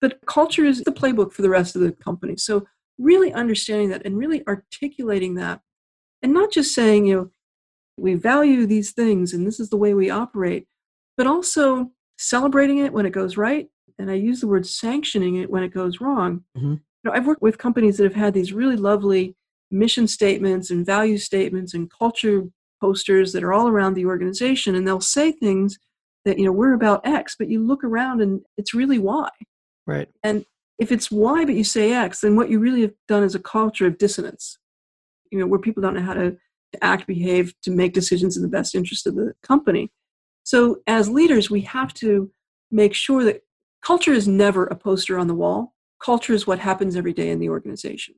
But 0.00 0.18
culture 0.26 0.64
is 0.64 0.82
the 0.82 0.92
playbook 0.92 1.32
for 1.32 1.42
the 1.42 1.48
rest 1.48 1.76
of 1.76 1.82
the 1.82 1.92
company. 1.92 2.36
So 2.36 2.66
really 2.98 3.32
understanding 3.32 3.90
that 3.90 4.04
and 4.04 4.16
really 4.16 4.46
articulating 4.46 5.34
that 5.34 5.60
and 6.22 6.32
not 6.32 6.52
just 6.52 6.74
saying, 6.74 7.06
you 7.06 7.14
know, 7.16 7.30
we 7.96 8.14
value 8.14 8.66
these 8.66 8.92
things 8.92 9.32
and 9.32 9.46
this 9.46 9.60
is 9.60 9.70
the 9.70 9.76
way 9.76 9.94
we 9.94 10.10
operate, 10.10 10.66
but 11.16 11.26
also 11.26 11.90
celebrating 12.18 12.78
it 12.78 12.92
when 12.92 13.06
it 13.06 13.12
goes 13.12 13.36
right. 13.36 13.68
And 13.98 14.10
I 14.10 14.14
use 14.14 14.40
the 14.40 14.48
word 14.48 14.66
sanctioning 14.66 15.36
it 15.36 15.50
when 15.50 15.62
it 15.62 15.72
goes 15.72 16.00
wrong. 16.00 16.44
Mm-hmm. 16.56 16.72
You 16.72 16.80
know, 17.04 17.12
I've 17.12 17.26
worked 17.26 17.42
with 17.42 17.58
companies 17.58 17.96
that 17.98 18.04
have 18.04 18.14
had 18.14 18.34
these 18.34 18.52
really 18.52 18.76
lovely 18.76 19.36
mission 19.70 20.06
statements 20.06 20.70
and 20.70 20.86
value 20.86 21.18
statements 21.18 21.74
and 21.74 21.90
culture 21.90 22.44
posters 22.80 23.32
that 23.32 23.42
are 23.44 23.52
all 23.52 23.68
around 23.68 23.94
the 23.94 24.06
organization 24.06 24.74
and 24.74 24.86
they'll 24.86 25.00
say 25.00 25.32
things 25.32 25.78
that 26.24 26.38
you 26.38 26.44
know 26.44 26.52
we're 26.52 26.74
about 26.74 27.06
x 27.06 27.34
but 27.38 27.48
you 27.48 27.64
look 27.64 27.82
around 27.82 28.20
and 28.20 28.40
it's 28.56 28.74
really 28.74 28.98
y 28.98 29.28
right 29.86 30.08
and 30.22 30.44
if 30.78 30.90
it's 30.90 31.10
y 31.10 31.44
but 31.44 31.54
you 31.54 31.64
say 31.64 31.92
x 31.92 32.20
then 32.20 32.36
what 32.36 32.50
you 32.50 32.58
really 32.58 32.82
have 32.82 32.94
done 33.08 33.22
is 33.22 33.34
a 33.34 33.40
culture 33.40 33.86
of 33.86 33.98
dissonance 33.98 34.58
you 35.30 35.38
know 35.38 35.46
where 35.46 35.60
people 35.60 35.82
don't 35.82 35.94
know 35.94 36.02
how 36.02 36.14
to, 36.14 36.36
to 36.72 36.84
act 36.84 37.06
behave 37.06 37.54
to 37.62 37.70
make 37.70 37.92
decisions 37.92 38.36
in 38.36 38.42
the 38.42 38.48
best 38.48 38.74
interest 38.74 39.06
of 39.06 39.14
the 39.14 39.32
company 39.42 39.90
so 40.42 40.78
as 40.86 41.08
leaders 41.08 41.50
we 41.50 41.60
have 41.60 41.92
to 41.94 42.30
make 42.70 42.94
sure 42.94 43.24
that 43.24 43.42
culture 43.82 44.12
is 44.12 44.26
never 44.26 44.64
a 44.66 44.76
poster 44.76 45.18
on 45.18 45.26
the 45.26 45.34
wall 45.34 45.74
culture 46.02 46.34
is 46.34 46.46
what 46.46 46.58
happens 46.58 46.96
every 46.96 47.12
day 47.12 47.30
in 47.30 47.38
the 47.38 47.48
organization 47.48 48.14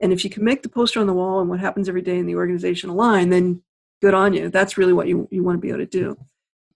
and 0.00 0.12
if 0.12 0.24
you 0.24 0.30
can 0.30 0.44
make 0.44 0.62
the 0.62 0.68
poster 0.68 1.00
on 1.00 1.06
the 1.06 1.14
wall 1.14 1.40
and 1.40 1.48
what 1.48 1.60
happens 1.60 1.88
every 1.88 2.02
day 2.02 2.18
in 2.18 2.26
the 2.26 2.36
organization 2.36 2.90
align 2.90 3.30
then 3.30 3.62
good 4.00 4.14
on 4.14 4.32
you. 4.32 4.50
That's 4.50 4.78
really 4.78 4.92
what 4.92 5.08
you, 5.08 5.28
you 5.30 5.42
want 5.42 5.56
to 5.56 5.60
be 5.60 5.68
able 5.68 5.78
to 5.78 5.86
do. 5.86 6.16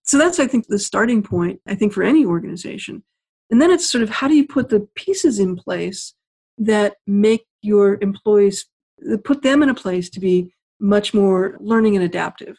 So 0.03 0.19
that's, 0.19 0.41
I 0.41 0.47
think, 0.47 0.67
the 0.67 0.79
starting 0.79 1.23
point, 1.23 1.61
I 1.67 1.75
think, 1.75 1.93
for 1.93 2.03
any 2.03 2.25
organization. 2.25 3.03
And 3.51 3.61
then 3.61 3.71
it's 3.71 3.91
sort 3.91 4.03
of 4.03 4.11
how 4.11 4.29
do 4.29 4.35
you 4.35 4.47
put 4.47 4.69
the 4.69 4.87
pieces 4.95 5.39
in 5.39 5.57
place 5.57 6.15
that 6.59 6.97
make 7.07 7.47
your 7.63 7.99
employees, 8.01 8.67
put 9.25 9.43
them 9.43 9.63
in 9.63 9.69
a 9.69 9.75
place 9.75 10.09
to 10.11 10.21
be 10.21 10.53
much 10.79 11.13
more 11.13 11.57
learning 11.61 11.97
and 11.97 12.05
adaptive. 12.05 12.57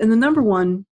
And 0.00 0.12
the 0.12 0.16
number 0.16 0.42
one 0.42 0.84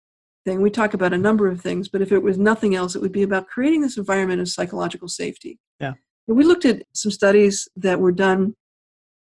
thing, 0.45 0.61
we 0.61 0.69
talk 0.69 0.93
about 0.93 1.13
a 1.13 1.17
number 1.17 1.47
of 1.47 1.61
things, 1.61 1.89
but 1.89 2.01
if 2.01 2.11
it 2.11 2.23
was 2.23 2.37
nothing 2.37 2.75
else, 2.75 2.95
it 2.95 3.01
would 3.01 3.11
be 3.11 3.23
about 3.23 3.47
creating 3.47 3.81
this 3.81 3.97
environment 3.97 4.41
of 4.41 4.49
psychological 4.49 5.07
safety. 5.07 5.59
Yeah. 5.79 5.93
We 6.27 6.43
looked 6.43 6.65
at 6.65 6.83
some 6.93 7.11
studies 7.11 7.67
that 7.75 7.99
were 7.99 8.11
done 8.11 8.55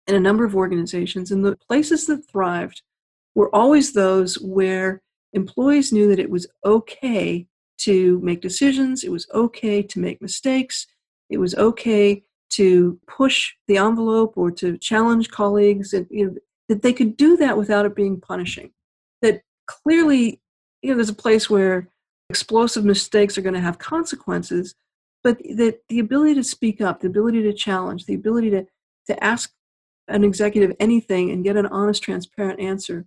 in 0.07 0.15
a 0.15 0.21
number 0.21 0.45
of 0.45 0.55
organizations, 0.55 1.33
and 1.33 1.45
the 1.45 1.57
places 1.69 2.07
that 2.07 2.29
thrived 2.31 2.83
were 3.35 3.55
always 3.55 3.93
those 3.93 4.37
where 4.41 5.03
employees 5.33 5.93
knew 5.93 6.09
that 6.09 6.21
it 6.21 6.31
was 6.31 6.47
okay 6.65 7.47
to 7.79 8.19
make 8.21 8.41
decisions, 8.41 9.05
it 9.05 9.13
was 9.13 9.27
okay 9.35 9.83
to 9.83 9.99
make 9.99 10.23
mistakes, 10.23 10.87
It 11.29 11.39
was 11.39 11.55
okay 11.57 12.23
to 12.51 12.99
push 13.09 13.53
the 13.67 13.79
envelope 13.79 14.35
or 14.37 14.51
to 14.53 14.79
challenge 14.79 15.31
colleagues, 15.31 15.93
and 15.93 16.07
you 16.11 16.27
know, 16.27 16.35
that 16.69 16.83
they 16.83 16.93
could 16.93 17.17
do 17.17 17.37
that 17.37 17.57
without 17.57 17.87
it 17.87 17.95
being 17.95 18.21
punishing. 18.21 18.71
That 19.23 19.43
clearly, 19.67 20.41
you 20.83 20.91
know, 20.91 20.97
there's 20.97 21.09
a 21.09 21.15
place 21.15 21.51
where 21.51 21.89
explosive 22.31 22.85
mistakes 22.85 23.37
are 23.37 23.43
going 23.43 23.55
to 23.55 23.61
have 23.61 23.79
consequences, 23.79 24.75
but 25.23 25.39
that 25.57 25.81
the 25.89 25.99
ability 25.99 26.35
to 26.35 26.45
speak 26.45 26.81
up, 26.81 27.01
the 27.01 27.09
ability 27.09 27.43
to 27.43 27.53
challenge, 27.53 28.07
the 28.07 28.15
ability 28.15 28.51
to, 28.51 28.67
to 29.07 29.25
ask 29.25 29.53
an 30.09 30.23
executive 30.25 30.75
anything 30.79 31.31
and 31.31 31.45
get 31.45 31.57
an 31.57 31.67
honest, 31.67 32.03
transparent 32.03 32.61
answer, 32.61 33.07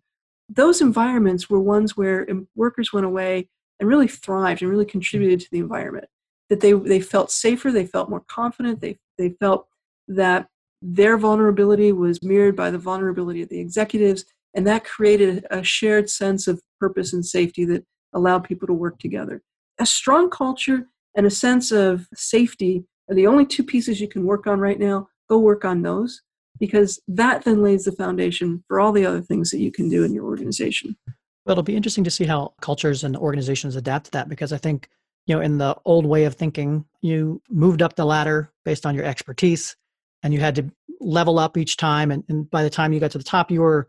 those 0.50 0.82
environments 0.82 1.50
were 1.50 1.60
ones 1.60 1.96
where 1.96 2.28
workers 2.56 2.92
went 2.92 3.06
away 3.06 3.50
and 3.80 3.90
really 3.90 4.08
thrived 4.08 4.62
and 4.62 4.70
really 4.70 4.86
contributed 4.86 5.40
to 5.42 5.52
the 5.52 5.60
environment. 5.60 6.06
That 6.50 6.62
they, 6.62 6.74
they 6.74 7.00
felt 7.00 7.32
safer, 7.32 7.72
they 7.72 7.86
felt 7.86 8.10
more 8.10 8.24
confident, 8.28 8.82
they, 8.82 8.98
they 9.18 9.30
felt 9.40 9.68
that 10.08 10.48
their 10.82 11.18
vulnerability 11.18 11.92
was 11.92 12.24
mirrored 12.24 12.56
by 12.56 12.72
the 12.72 12.78
vulnerability 12.78 13.42
of 13.42 13.50
the 13.50 13.60
executives, 13.60 14.26
and 14.54 14.66
that 14.66 14.86
created 14.86 15.46
a 15.52 15.64
shared 15.64 16.10
sense 16.10 16.48
of 16.48 16.62
purpose 16.80 17.14
and 17.14 17.26
safety 17.26 17.66
that 17.66 17.86
allowed 18.14 18.44
people 18.44 18.68
to 18.68 18.74
work 18.74 18.98
together. 18.98 19.42
A 19.80 19.86
strong 19.86 20.30
culture 20.30 20.88
and 21.16 21.26
a 21.26 21.32
sense 21.32 21.72
of 21.72 22.08
safety 22.16 22.86
are 23.10 23.16
the 23.16 23.28
only 23.28 23.46
two 23.46 23.64
pieces 23.64 24.02
you 24.02 24.08
can 24.08 24.26
work 24.26 24.48
on 24.48 24.60
right 24.60 24.80
now. 24.80 25.08
Go 25.30 25.38
work 25.38 25.66
on 25.66 25.82
those 25.82 26.22
because 26.60 27.00
that 27.08 27.44
then 27.44 27.62
lays 27.62 27.86
the 27.86 27.92
foundation 27.92 28.64
for 28.68 28.80
all 28.80 28.92
the 28.92 29.06
other 29.06 29.22
things 29.22 29.52
that 29.52 29.60
you 29.60 29.72
can 29.72 29.90
do 29.90 30.04
in 30.04 30.14
your 30.14 30.26
organization. 30.26 30.98
Well, 31.46 31.54
it'll 31.54 31.64
be 31.64 31.76
interesting 31.76 32.04
to 32.04 32.12
see 32.12 32.26
how 32.26 32.54
cultures 32.62 33.04
and 33.04 33.16
organizations 33.16 33.76
adapt 33.76 34.06
to 34.06 34.12
that 34.12 34.30
because 34.30 34.54
I 34.54 34.58
think, 34.58 34.90
you 35.26 35.36
know, 35.36 35.42
in 35.42 35.58
the 35.58 35.76
old 35.86 36.06
way 36.06 36.26
of 36.26 36.36
thinking, 36.36 36.86
you 37.02 37.42
moved 37.50 37.82
up 37.82 37.96
the 37.96 38.06
ladder 38.06 38.52
based 38.66 38.86
on 38.86 38.96
your 38.96 39.06
expertise 39.06 39.76
and 40.22 40.34
you 40.34 40.40
had 40.40 40.56
to 40.56 40.70
level 41.00 41.40
up 41.40 41.58
each 41.58 41.78
time. 41.78 42.12
And, 42.12 42.24
and 42.30 42.50
by 42.50 42.64
the 42.64 42.70
time 42.70 42.94
you 42.94 43.00
got 43.00 43.12
to 43.12 43.18
the 43.18 43.24
top, 43.24 43.52
you 43.52 43.62
were 43.62 43.88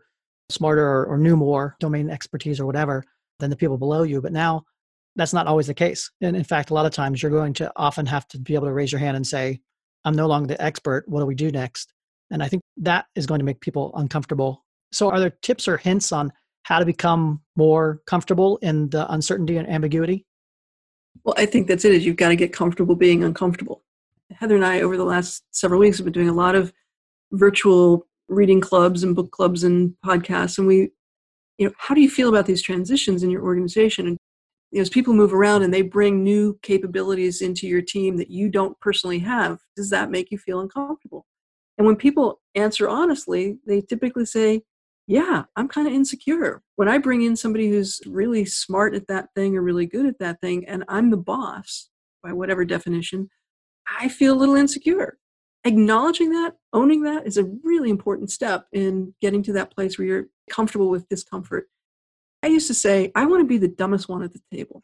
smarter 0.49 0.85
or, 0.85 1.05
or 1.05 1.17
knew 1.17 1.35
more 1.35 1.75
domain 1.79 2.09
expertise 2.09 2.59
or 2.59 2.65
whatever 2.65 3.03
than 3.39 3.49
the 3.49 3.55
people 3.55 3.77
below 3.77 4.03
you. 4.03 4.21
But 4.21 4.33
now 4.33 4.63
that's 5.15 5.33
not 5.33 5.47
always 5.47 5.67
the 5.67 5.73
case. 5.73 6.09
And 6.21 6.35
in 6.35 6.43
fact, 6.43 6.69
a 6.69 6.73
lot 6.73 6.85
of 6.85 6.93
times 6.93 7.21
you're 7.21 7.31
going 7.31 7.53
to 7.53 7.71
often 7.75 8.05
have 8.05 8.27
to 8.29 8.39
be 8.39 8.55
able 8.55 8.67
to 8.67 8.73
raise 8.73 8.91
your 8.91 8.99
hand 8.99 9.17
and 9.17 9.27
say, 9.27 9.59
I'm 10.05 10.15
no 10.15 10.27
longer 10.27 10.47
the 10.47 10.61
expert. 10.61 11.03
What 11.07 11.19
do 11.19 11.25
we 11.25 11.35
do 11.35 11.51
next? 11.51 11.93
And 12.31 12.41
I 12.41 12.47
think 12.47 12.63
that 12.77 13.05
is 13.15 13.25
going 13.25 13.39
to 13.39 13.45
make 13.45 13.59
people 13.59 13.91
uncomfortable. 13.95 14.63
So, 14.93 15.09
are 15.09 15.19
there 15.19 15.33
tips 15.41 15.67
or 15.67 15.77
hints 15.77 16.11
on 16.11 16.31
how 16.63 16.79
to 16.79 16.85
become 16.85 17.41
more 17.55 18.01
comfortable 18.05 18.57
in 18.57 18.89
the 18.89 19.11
uncertainty 19.11 19.57
and 19.57 19.69
ambiguity? 19.69 20.25
Well, 21.23 21.35
I 21.37 21.45
think 21.45 21.67
that's 21.67 21.85
it. 21.85 21.93
Is 21.93 22.05
you've 22.05 22.17
got 22.17 22.29
to 22.29 22.35
get 22.35 22.53
comfortable 22.53 22.95
being 22.95 23.23
uncomfortable. 23.23 23.83
Heather 24.31 24.55
and 24.55 24.65
I, 24.65 24.81
over 24.81 24.97
the 24.97 25.03
last 25.03 25.43
several 25.51 25.79
weeks, 25.79 25.97
have 25.97 26.05
been 26.05 26.13
doing 26.13 26.29
a 26.29 26.33
lot 26.33 26.55
of 26.55 26.71
virtual 27.31 28.07
reading 28.27 28.61
clubs 28.61 29.03
and 29.03 29.15
book 29.15 29.31
clubs 29.31 29.63
and 29.63 29.93
podcasts. 30.05 30.57
And 30.57 30.67
we, 30.67 30.91
you 31.57 31.67
know, 31.67 31.73
how 31.77 31.93
do 31.93 32.01
you 32.01 32.09
feel 32.09 32.29
about 32.29 32.45
these 32.45 32.61
transitions 32.61 33.23
in 33.23 33.29
your 33.29 33.43
organization? 33.43 34.07
And 34.07 34.17
you 34.71 34.79
know, 34.79 34.81
as 34.81 34.89
people 34.89 35.13
move 35.13 35.33
around 35.33 35.63
and 35.63 35.73
they 35.73 35.81
bring 35.81 36.23
new 36.23 36.57
capabilities 36.61 37.41
into 37.41 37.67
your 37.67 37.81
team 37.81 38.15
that 38.17 38.31
you 38.31 38.49
don't 38.49 38.79
personally 38.79 39.19
have, 39.19 39.59
does 39.75 39.89
that 39.89 40.09
make 40.09 40.31
you 40.31 40.37
feel 40.37 40.61
uncomfortable? 40.61 41.25
And 41.77 41.85
when 41.85 41.97
people 41.97 42.39
answer 42.55 42.87
honestly, 42.87 43.57
they 43.67 43.81
typically 43.81 44.25
say, 44.25 44.61
Yeah, 45.07 45.43
I'm 45.55 45.67
kind 45.67 45.87
of 45.87 45.93
insecure. 45.93 46.61
When 46.75 46.87
I 46.87 46.97
bring 46.97 47.23
in 47.23 47.35
somebody 47.35 47.69
who's 47.69 48.01
really 48.05 48.45
smart 48.45 48.93
at 48.93 49.07
that 49.07 49.29
thing 49.35 49.57
or 49.57 49.61
really 49.61 49.85
good 49.85 50.05
at 50.05 50.19
that 50.19 50.39
thing, 50.41 50.65
and 50.67 50.83
I'm 50.87 51.09
the 51.09 51.17
boss 51.17 51.89
by 52.23 52.33
whatever 52.33 52.63
definition, 52.63 53.29
I 53.99 54.07
feel 54.07 54.33
a 54.33 54.39
little 54.39 54.55
insecure. 54.55 55.17
Acknowledging 55.63 56.31
that, 56.31 56.55
owning 56.73 57.03
that 57.03 57.27
is 57.27 57.37
a 57.37 57.43
really 57.63 57.89
important 57.89 58.31
step 58.31 58.65
in 58.71 59.13
getting 59.21 59.43
to 59.43 59.53
that 59.53 59.71
place 59.71 59.97
where 59.97 60.07
you're 60.07 60.27
comfortable 60.49 60.89
with 60.89 61.09
discomfort. 61.09 61.67
I 62.43 62.47
used 62.47 62.67
to 62.67 62.73
say, 62.73 63.11
I 63.13 63.25
want 63.25 63.41
to 63.41 63.47
be 63.47 63.57
the 63.57 63.67
dumbest 63.67 64.09
one 64.09 64.23
at 64.23 64.33
the 64.33 64.41
table 64.51 64.81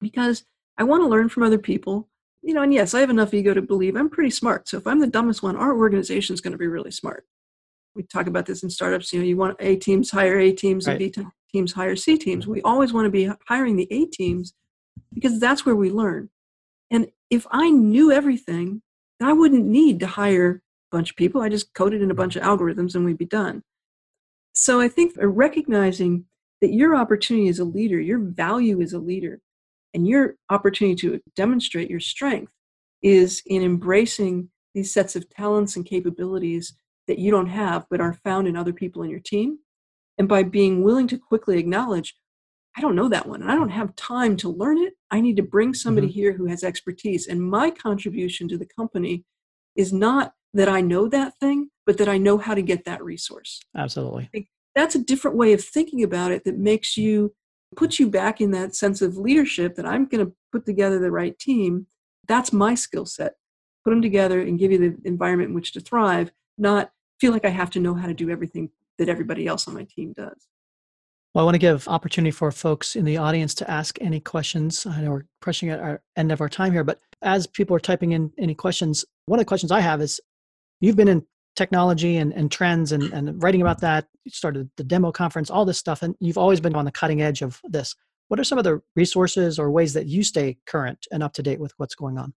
because 0.00 0.44
I 0.78 0.84
want 0.84 1.02
to 1.02 1.08
learn 1.08 1.28
from 1.28 1.42
other 1.42 1.58
people. 1.58 2.08
You 2.42 2.54
know, 2.54 2.62
and 2.62 2.72
yes, 2.72 2.94
I 2.94 3.00
have 3.00 3.10
enough 3.10 3.34
ego 3.34 3.54
to 3.54 3.62
believe 3.62 3.94
I'm 3.94 4.08
pretty 4.08 4.30
smart. 4.30 4.68
So 4.68 4.76
if 4.76 4.86
I'm 4.86 4.98
the 4.98 5.06
dumbest 5.06 5.42
one, 5.42 5.56
our 5.56 5.76
organization 5.76 6.34
is 6.34 6.40
going 6.40 6.52
to 6.52 6.58
be 6.58 6.66
really 6.66 6.90
smart. 6.90 7.24
We 7.94 8.02
talk 8.04 8.26
about 8.26 8.46
this 8.46 8.62
in 8.62 8.70
startups. 8.70 9.12
You 9.12 9.20
know, 9.20 9.26
you 9.26 9.36
want 9.36 9.56
A 9.60 9.76
teams 9.76 10.10
hire 10.10 10.38
A 10.38 10.52
teams 10.52 10.86
right. 10.86 11.00
and 11.00 11.14
B 11.14 11.24
teams 11.52 11.72
hire 11.72 11.96
C 11.96 12.16
teams. 12.16 12.46
We 12.46 12.62
always 12.62 12.92
want 12.92 13.06
to 13.06 13.10
be 13.10 13.30
hiring 13.46 13.76
the 13.76 13.88
A 13.90 14.06
teams 14.06 14.54
because 15.12 15.38
that's 15.38 15.66
where 15.66 15.76
we 15.76 15.90
learn. 15.90 16.30
And 16.90 17.08
if 17.30 17.46
I 17.50 17.70
knew 17.70 18.10
everything, 18.12 18.82
I 19.20 19.32
wouldn't 19.32 19.64
need 19.64 20.00
to 20.00 20.06
hire 20.06 20.62
a 20.92 20.96
bunch 20.96 21.10
of 21.10 21.16
people. 21.16 21.42
I 21.42 21.48
just 21.48 21.72
coded 21.74 22.02
in 22.02 22.10
a 22.10 22.14
bunch 22.14 22.36
of 22.36 22.42
algorithms 22.42 22.94
and 22.94 23.04
we'd 23.04 23.18
be 23.18 23.26
done. 23.26 23.62
So 24.52 24.80
I 24.80 24.88
think 24.88 25.16
uh, 25.18 25.26
recognizing 25.26 26.26
that 26.60 26.72
your 26.72 26.94
opportunity 26.94 27.48
as 27.48 27.58
a 27.58 27.64
leader, 27.64 28.00
your 28.00 28.18
value 28.18 28.80
as 28.82 28.92
a 28.92 28.98
leader, 28.98 29.40
and 29.94 30.06
your 30.06 30.36
opportunity 30.50 30.96
to 30.96 31.20
demonstrate 31.36 31.90
your 31.90 32.00
strength 32.00 32.52
is 33.02 33.42
in 33.46 33.62
embracing 33.62 34.48
these 34.74 34.92
sets 34.92 35.16
of 35.16 35.28
talents 35.28 35.76
and 35.76 35.84
capabilities 35.84 36.74
that 37.08 37.18
you 37.18 37.30
don't 37.30 37.46
have 37.46 37.86
but 37.90 38.00
are 38.00 38.18
found 38.24 38.46
in 38.46 38.56
other 38.56 38.72
people 38.72 39.02
in 39.02 39.10
your 39.10 39.20
team. 39.20 39.58
And 40.18 40.28
by 40.28 40.42
being 40.42 40.82
willing 40.82 41.08
to 41.08 41.18
quickly 41.18 41.58
acknowledge, 41.58 42.14
I 42.76 42.80
don't 42.80 42.96
know 42.96 43.08
that 43.08 43.26
one 43.26 43.42
and 43.42 43.50
I 43.50 43.54
don't 43.54 43.70
have 43.70 43.94
time 43.96 44.36
to 44.38 44.48
learn 44.48 44.78
it. 44.78 44.94
I 45.10 45.20
need 45.20 45.36
to 45.36 45.42
bring 45.42 45.74
somebody 45.74 46.06
mm-hmm. 46.06 46.14
here 46.14 46.32
who 46.32 46.46
has 46.46 46.64
expertise. 46.64 47.26
And 47.26 47.42
my 47.42 47.70
contribution 47.70 48.48
to 48.48 48.58
the 48.58 48.66
company 48.66 49.24
is 49.76 49.92
not 49.92 50.32
that 50.54 50.68
I 50.68 50.80
know 50.80 51.08
that 51.08 51.38
thing, 51.38 51.70
but 51.86 51.98
that 51.98 52.08
I 52.08 52.18
know 52.18 52.38
how 52.38 52.54
to 52.54 52.62
get 52.62 52.84
that 52.84 53.02
resource. 53.02 53.60
Absolutely. 53.76 54.30
That's 54.74 54.94
a 54.94 55.04
different 55.04 55.36
way 55.36 55.52
of 55.52 55.62
thinking 55.62 56.02
about 56.02 56.30
it 56.30 56.44
that 56.44 56.58
makes 56.58 56.96
you 56.96 57.34
puts 57.76 57.98
you 57.98 58.08
back 58.08 58.40
in 58.40 58.50
that 58.52 58.74
sense 58.74 59.00
of 59.00 59.16
leadership 59.16 59.76
that 59.76 59.86
I'm 59.86 60.06
going 60.06 60.26
to 60.26 60.32
put 60.52 60.66
together 60.66 60.98
the 60.98 61.10
right 61.10 61.38
team. 61.38 61.86
That's 62.28 62.52
my 62.52 62.74
skill 62.74 63.06
set. 63.06 63.34
Put 63.84 63.90
them 63.90 64.02
together 64.02 64.40
and 64.40 64.58
give 64.58 64.70
you 64.70 64.78
the 64.78 65.08
environment 65.08 65.48
in 65.48 65.54
which 65.54 65.72
to 65.72 65.80
thrive, 65.80 66.30
not 66.58 66.90
feel 67.20 67.32
like 67.32 67.44
I 67.44 67.50
have 67.50 67.70
to 67.70 67.80
know 67.80 67.94
how 67.94 68.06
to 68.06 68.14
do 68.14 68.30
everything 68.30 68.70
that 68.98 69.08
everybody 69.08 69.46
else 69.46 69.68
on 69.68 69.74
my 69.74 69.84
team 69.84 70.12
does. 70.12 70.48
Well, 71.34 71.42
I 71.42 71.46
want 71.46 71.54
to 71.54 71.58
give 71.58 71.88
opportunity 71.88 72.30
for 72.30 72.50
folks 72.50 72.94
in 72.94 73.06
the 73.06 73.16
audience 73.16 73.54
to 73.54 73.70
ask 73.70 73.96
any 74.02 74.20
questions. 74.20 74.84
I 74.84 75.00
know 75.00 75.12
we're 75.12 75.26
pushing 75.40 75.70
at 75.70 75.80
our 75.80 76.02
end 76.16 76.30
of 76.30 76.42
our 76.42 76.48
time 76.48 76.72
here, 76.72 76.84
but 76.84 77.00
as 77.22 77.46
people 77.46 77.74
are 77.74 77.80
typing 77.80 78.12
in 78.12 78.32
any 78.38 78.54
questions, 78.54 79.04
one 79.26 79.38
of 79.38 79.40
the 79.40 79.48
questions 79.48 79.72
I 79.72 79.80
have 79.80 80.02
is 80.02 80.20
you've 80.80 80.96
been 80.96 81.08
in 81.08 81.24
technology 81.56 82.16
and, 82.16 82.32
and 82.34 82.50
trends 82.50 82.92
and, 82.92 83.04
and 83.12 83.42
writing 83.42 83.62
about 83.62 83.80
that, 83.80 84.08
you 84.24 84.30
started 84.30 84.70
the 84.76 84.84
demo 84.84 85.10
conference, 85.10 85.50
all 85.50 85.64
this 85.64 85.78
stuff, 85.78 86.02
and 86.02 86.14
you've 86.20 86.38
always 86.38 86.60
been 86.60 86.74
on 86.74 86.84
the 86.84 86.92
cutting 86.92 87.22
edge 87.22 87.40
of 87.40 87.60
this. 87.64 87.94
What 88.28 88.40
are 88.40 88.44
some 88.44 88.58
of 88.58 88.64
the 88.64 88.82
resources 88.96 89.58
or 89.58 89.70
ways 89.70 89.92
that 89.94 90.06
you 90.06 90.22
stay 90.22 90.58
current 90.66 91.06
and 91.12 91.22
up 91.22 91.32
to 91.34 91.42
date 91.42 91.60
with 91.60 91.72
what's 91.76 91.94
going 91.94 92.18
on? 92.18 92.34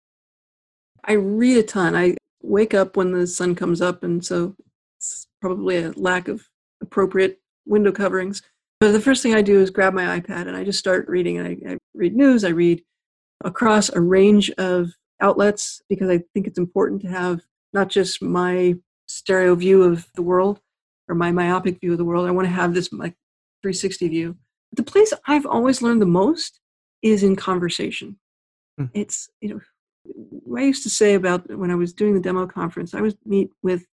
I 1.04 1.12
read 1.14 1.58
a 1.58 1.62
ton. 1.62 1.96
I 1.96 2.16
wake 2.42 2.74
up 2.74 2.96
when 2.96 3.12
the 3.12 3.26
sun 3.26 3.54
comes 3.54 3.80
up, 3.80 4.02
and 4.02 4.24
so 4.24 4.54
it's 4.98 5.26
probably 5.40 5.78
a 5.78 5.92
lack 5.92 6.28
of 6.28 6.48
appropriate 6.80 7.40
window 7.66 7.92
coverings. 7.92 8.42
So 8.82 8.90
the 8.90 9.00
first 9.00 9.22
thing 9.22 9.34
I 9.34 9.42
do 9.42 9.60
is 9.60 9.70
grab 9.70 9.94
my 9.94 10.18
iPad 10.20 10.48
and 10.48 10.56
I 10.56 10.64
just 10.64 10.78
start 10.78 11.08
reading. 11.08 11.40
I, 11.40 11.72
I 11.72 11.78
read 11.94 12.16
news, 12.16 12.44
I 12.44 12.48
read 12.48 12.82
across 13.44 13.90
a 13.90 14.00
range 14.00 14.50
of 14.58 14.90
outlets 15.20 15.80
because 15.88 16.10
I 16.10 16.18
think 16.34 16.46
it's 16.46 16.58
important 16.58 17.02
to 17.02 17.08
have 17.08 17.42
not 17.72 17.88
just 17.88 18.22
my 18.22 18.74
stereo 19.06 19.54
view 19.54 19.82
of 19.82 20.08
the 20.14 20.22
world 20.22 20.60
or 21.08 21.14
my 21.14 21.30
myopic 21.30 21.80
view 21.80 21.92
of 21.92 21.98
the 21.98 22.04
world. 22.04 22.26
I 22.26 22.32
want 22.32 22.46
to 22.46 22.52
have 22.52 22.74
this 22.74 22.92
like 22.92 23.14
360 23.62 24.08
view. 24.08 24.36
The 24.72 24.82
place 24.82 25.12
I've 25.26 25.46
always 25.46 25.82
learned 25.82 26.02
the 26.02 26.06
most 26.06 26.60
is 27.02 27.22
in 27.22 27.36
conversation. 27.36 28.18
Hmm. 28.78 28.86
It's 28.94 29.28
you 29.40 29.50
know 29.50 29.60
I 30.56 30.62
used 30.62 30.82
to 30.82 30.90
say 30.90 31.14
about 31.14 31.48
when 31.56 31.70
I 31.70 31.74
was 31.74 31.92
doing 31.92 32.14
the 32.14 32.20
demo 32.20 32.46
conference, 32.46 32.94
I 32.94 33.00
would 33.00 33.16
meet 33.24 33.50
with 33.62 33.86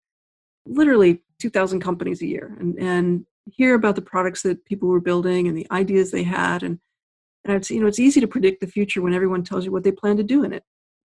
literally 0.66 1.22
2,000 1.40 1.80
companies 1.80 2.22
a 2.22 2.28
year, 2.28 2.56
and 2.60 2.78
and 2.80 3.26
hear 3.52 3.74
about 3.76 3.96
the 3.96 4.02
products 4.02 4.44
that 4.44 4.64
people 4.66 4.90
were 4.90 5.00
building 5.00 5.48
and 5.48 5.58
the 5.58 5.68
ideas 5.72 6.12
they 6.12 6.24
had 6.24 6.62
and 6.62 6.80
and 7.46 7.54
I'd 7.54 7.66
say, 7.66 7.76
you 7.76 7.82
know, 7.82 7.88
it's 7.88 8.00
easy 8.00 8.20
to 8.20 8.28
predict 8.28 8.60
the 8.60 8.68
future 8.68 9.02
when 9.02 9.14
everyone 9.14 9.44
tells 9.44 9.64
you 9.64 9.72
what 9.72 9.84
they 9.84 9.94
plan 9.94 10.18
to 10.18 10.24
do 10.24 10.44
in 10.44 10.52
it. 10.52 10.64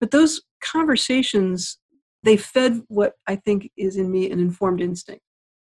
But 0.02 0.12
those 0.12 0.42
conversations, 0.62 1.78
they 2.24 2.36
fed 2.36 2.82
what 2.90 3.14
I 3.28 3.38
think 3.38 3.72
is 3.78 3.96
in 3.96 4.12
me 4.12 4.30
an 4.30 4.40
informed 4.40 4.82
instinct. 4.82 5.24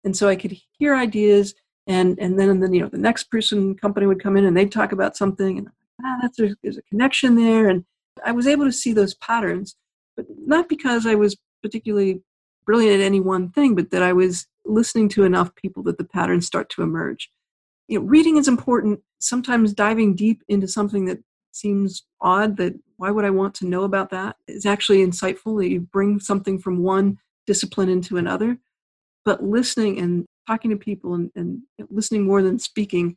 And 0.04 0.16
so 0.16 0.26
I 0.26 0.36
could 0.36 0.56
hear 0.78 0.94
ideas 0.94 1.54
and 1.86 2.18
and 2.18 2.38
then 2.38 2.48
and 2.50 2.62
then 2.62 2.72
you 2.72 2.80
know 2.80 2.88
the 2.88 2.98
next 2.98 3.24
person 3.24 3.74
company 3.74 4.06
would 4.06 4.22
come 4.22 4.36
in 4.36 4.44
and 4.44 4.56
they'd 4.56 4.72
talk 4.72 4.92
about 4.92 5.16
something 5.16 5.58
and 5.58 5.68
ah, 6.04 6.18
that's 6.22 6.36
there's, 6.36 6.54
there's 6.62 6.78
a 6.78 6.82
connection 6.82 7.34
there 7.34 7.68
and 7.68 7.84
I 8.24 8.32
was 8.32 8.46
able 8.46 8.64
to 8.64 8.72
see 8.72 8.92
those 8.92 9.14
patterns, 9.14 9.76
but 10.16 10.26
not 10.46 10.68
because 10.68 11.06
I 11.06 11.14
was 11.14 11.36
particularly 11.62 12.22
brilliant 12.66 13.00
at 13.00 13.04
any 13.04 13.20
one 13.20 13.50
thing, 13.50 13.74
but 13.74 13.90
that 13.90 14.02
I 14.02 14.12
was 14.12 14.46
listening 14.64 15.08
to 15.10 15.24
enough 15.24 15.54
people 15.54 15.82
that 15.84 15.98
the 15.98 16.04
patterns 16.04 16.46
start 16.46 16.68
to 16.70 16.82
emerge. 16.82 17.30
You 17.88 17.98
know, 17.98 18.04
reading 18.04 18.36
is 18.36 18.48
important. 18.48 19.00
Sometimes 19.18 19.72
diving 19.72 20.14
deep 20.14 20.42
into 20.48 20.68
something 20.68 21.06
that 21.06 21.18
seems 21.52 22.04
odd 22.20 22.56
that 22.58 22.74
why 22.96 23.10
would 23.10 23.24
I 23.24 23.30
want 23.30 23.54
to 23.56 23.66
know 23.66 23.84
about 23.84 24.10
that? 24.10 24.36
It's 24.46 24.66
actually 24.66 24.98
insightful 24.98 25.58
that 25.60 25.70
you 25.70 25.80
bring 25.80 26.20
something 26.20 26.58
from 26.58 26.82
one 26.82 27.18
discipline 27.46 27.88
into 27.88 28.16
another. 28.16 28.58
But 29.24 29.42
listening 29.42 29.98
and 29.98 30.26
talking 30.46 30.70
to 30.70 30.76
people 30.76 31.14
and, 31.14 31.30
and 31.34 31.62
listening 31.90 32.24
more 32.24 32.42
than 32.42 32.58
speaking, 32.58 33.16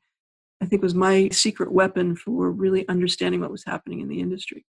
I 0.61 0.65
think 0.65 0.81
was 0.81 0.95
my 0.95 1.29
secret 1.29 1.71
weapon 1.71 2.15
for 2.15 2.51
really 2.51 2.87
understanding 2.87 3.41
what 3.41 3.51
was 3.51 3.63
happening 3.65 3.99
in 3.99 4.07
the 4.07 4.19
industry. 4.19 4.65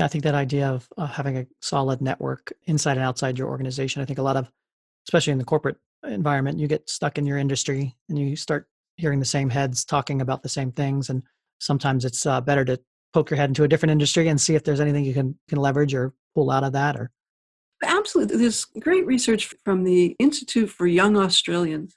Yeah, 0.00 0.06
I 0.06 0.08
think 0.08 0.24
that 0.24 0.34
idea 0.34 0.66
of 0.66 0.88
having 1.10 1.36
a 1.36 1.46
solid 1.60 2.00
network 2.00 2.54
inside 2.64 2.96
and 2.96 3.04
outside 3.04 3.36
your 3.36 3.48
organization, 3.48 4.00
I 4.00 4.06
think 4.06 4.18
a 4.18 4.22
lot 4.22 4.38
of, 4.38 4.50
especially 5.06 5.32
in 5.32 5.38
the 5.38 5.44
corporate 5.44 5.76
environment, 6.02 6.58
you 6.58 6.68
get 6.68 6.88
stuck 6.88 7.18
in 7.18 7.26
your 7.26 7.36
industry 7.36 7.94
and 8.08 8.18
you 8.18 8.34
start 8.34 8.66
hearing 8.96 9.18
the 9.18 9.26
same 9.26 9.50
heads 9.50 9.84
talking 9.84 10.22
about 10.22 10.42
the 10.42 10.48
same 10.48 10.72
things. 10.72 11.10
And 11.10 11.22
sometimes 11.58 12.06
it's 12.06 12.24
uh, 12.24 12.40
better 12.40 12.64
to 12.64 12.80
poke 13.12 13.28
your 13.28 13.36
head 13.36 13.50
into 13.50 13.62
a 13.62 13.68
different 13.68 13.92
industry 13.92 14.28
and 14.28 14.40
see 14.40 14.54
if 14.54 14.64
there's 14.64 14.80
anything 14.80 15.04
you 15.04 15.12
can, 15.12 15.38
can 15.50 15.58
leverage 15.58 15.92
or 15.92 16.14
pull 16.34 16.50
out 16.50 16.64
of 16.64 16.72
that 16.72 16.96
or 16.96 17.10
absolutely 17.82 18.38
there's 18.38 18.64
great 18.64 19.04
research 19.04 19.54
from 19.64 19.84
the 19.84 20.16
institute 20.18 20.70
for 20.70 20.86
young 20.86 21.16
australians 21.16 21.96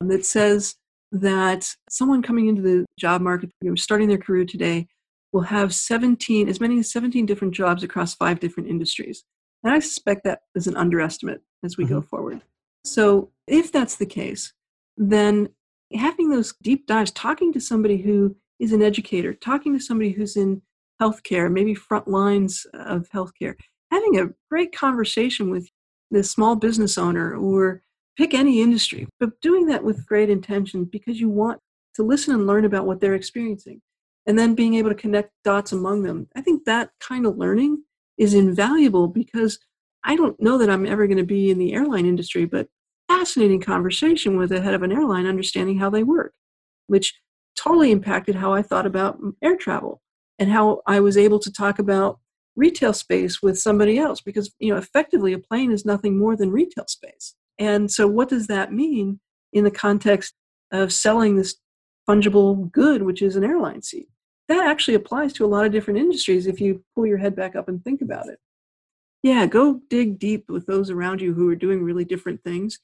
that 0.00 0.24
says 0.24 0.76
that 1.12 1.68
someone 1.90 2.22
coming 2.22 2.46
into 2.46 2.62
the 2.62 2.84
job 2.98 3.20
market 3.20 3.50
you 3.60 3.68
know, 3.68 3.74
starting 3.74 4.08
their 4.08 4.16
career 4.16 4.44
today 4.44 4.86
will 5.34 5.42
have 5.42 5.74
17 5.74 6.48
as 6.48 6.60
many 6.60 6.78
as 6.78 6.90
17 6.90 7.26
different 7.26 7.54
jobs 7.54 7.82
across 7.82 8.14
five 8.14 8.40
different 8.40 8.70
industries. 8.70 9.24
And 9.62 9.72
i 9.72 9.78
suspect 9.80 10.24
that 10.24 10.40
is 10.54 10.66
an 10.66 10.76
underestimate 10.76 11.40
as 11.62 11.76
we 11.76 11.84
mm-hmm. 11.84 11.94
go 11.94 12.00
forward. 12.00 12.40
So 12.84 13.30
if 13.46 13.70
that's 13.70 13.96
the 13.96 14.06
case 14.06 14.52
then 14.96 15.48
having 15.92 16.30
those 16.30 16.54
deep 16.62 16.86
dives 16.86 17.10
talking 17.10 17.52
to 17.52 17.60
somebody 17.60 17.98
who 17.98 18.36
is 18.60 18.72
an 18.72 18.82
educator, 18.82 19.34
talking 19.34 19.72
to 19.76 19.84
somebody 19.84 20.10
who's 20.10 20.36
in 20.36 20.62
healthcare, 21.00 21.50
maybe 21.50 21.74
front 21.74 22.08
lines 22.08 22.66
of 22.74 23.08
healthcare, 23.10 23.54
having 23.90 24.18
a 24.18 24.28
great 24.50 24.74
conversation 24.74 25.50
with 25.50 25.68
the 26.10 26.22
small 26.22 26.56
business 26.56 26.96
owner 26.96 27.34
or 27.34 27.82
pick 28.16 28.34
any 28.34 28.62
industry, 28.62 29.08
but 29.18 29.40
doing 29.40 29.66
that 29.66 29.82
with 29.82 30.06
great 30.06 30.30
intention 30.30 30.84
because 30.84 31.20
you 31.20 31.28
want 31.28 31.60
to 31.96 32.02
listen 32.02 32.34
and 32.34 32.46
learn 32.46 32.64
about 32.64 32.86
what 32.86 33.00
they're 33.00 33.14
experiencing 33.14 33.80
and 34.26 34.38
then 34.38 34.54
being 34.54 34.74
able 34.74 34.90
to 34.90 34.94
connect 34.94 35.30
dots 35.44 35.72
among 35.72 36.02
them. 36.02 36.28
I 36.34 36.40
think 36.40 36.64
that 36.64 36.90
kind 37.00 37.26
of 37.26 37.36
learning 37.36 37.82
is 38.16 38.34
invaluable 38.34 39.08
because 39.08 39.58
I 40.04 40.16
don't 40.16 40.40
know 40.40 40.58
that 40.58 40.70
I'm 40.70 40.86
ever 40.86 41.06
going 41.06 41.18
to 41.18 41.24
be 41.24 41.50
in 41.50 41.58
the 41.58 41.74
airline 41.74 42.06
industry, 42.06 42.44
but 42.44 42.68
fascinating 43.08 43.60
conversation 43.60 44.36
with 44.36 44.50
the 44.50 44.60
head 44.60 44.74
of 44.74 44.82
an 44.82 44.92
airline 44.92 45.26
understanding 45.26 45.78
how 45.78 45.90
they 45.90 46.02
work, 46.02 46.34
which 46.86 47.14
totally 47.56 47.90
impacted 47.90 48.34
how 48.34 48.52
I 48.52 48.62
thought 48.62 48.86
about 48.86 49.18
air 49.42 49.56
travel 49.56 50.00
and 50.38 50.50
how 50.50 50.80
I 50.86 51.00
was 51.00 51.16
able 51.16 51.38
to 51.40 51.52
talk 51.52 51.78
about 51.78 52.18
retail 52.56 52.92
space 52.92 53.42
with 53.42 53.58
somebody 53.58 53.98
else 53.98 54.20
because 54.20 54.52
you 54.60 54.72
know 54.72 54.78
effectively 54.78 55.32
a 55.32 55.38
plane 55.38 55.72
is 55.72 55.84
nothing 55.84 56.18
more 56.18 56.36
than 56.36 56.50
retail 56.50 56.86
space. 56.86 57.34
And 57.58 57.90
so 57.90 58.06
what 58.06 58.28
does 58.28 58.46
that 58.48 58.72
mean 58.72 59.20
in 59.52 59.64
the 59.64 59.70
context 59.70 60.34
of 60.72 60.92
selling 60.92 61.36
this 61.36 61.56
fungible 62.08 62.70
good 62.70 63.02
which 63.02 63.22
is 63.22 63.36
an 63.36 63.44
airline 63.44 63.82
seat? 63.82 64.08
That 64.48 64.66
actually 64.66 64.94
applies 64.94 65.32
to 65.34 65.44
a 65.44 65.48
lot 65.48 65.64
of 65.64 65.72
different 65.72 66.00
industries 66.00 66.46
if 66.46 66.60
you 66.60 66.84
pull 66.94 67.06
your 67.06 67.18
head 67.18 67.34
back 67.34 67.56
up 67.56 67.68
and 67.68 67.82
think 67.82 68.02
about 68.02 68.28
it. 68.28 68.38
Yeah, 69.22 69.46
go 69.46 69.80
dig 69.88 70.18
deep 70.18 70.50
with 70.50 70.66
those 70.66 70.90
around 70.90 71.22
you 71.22 71.32
who 71.32 71.48
are 71.48 71.56
doing 71.56 71.82
really 71.82 72.04
different 72.04 72.42
things 72.44 72.78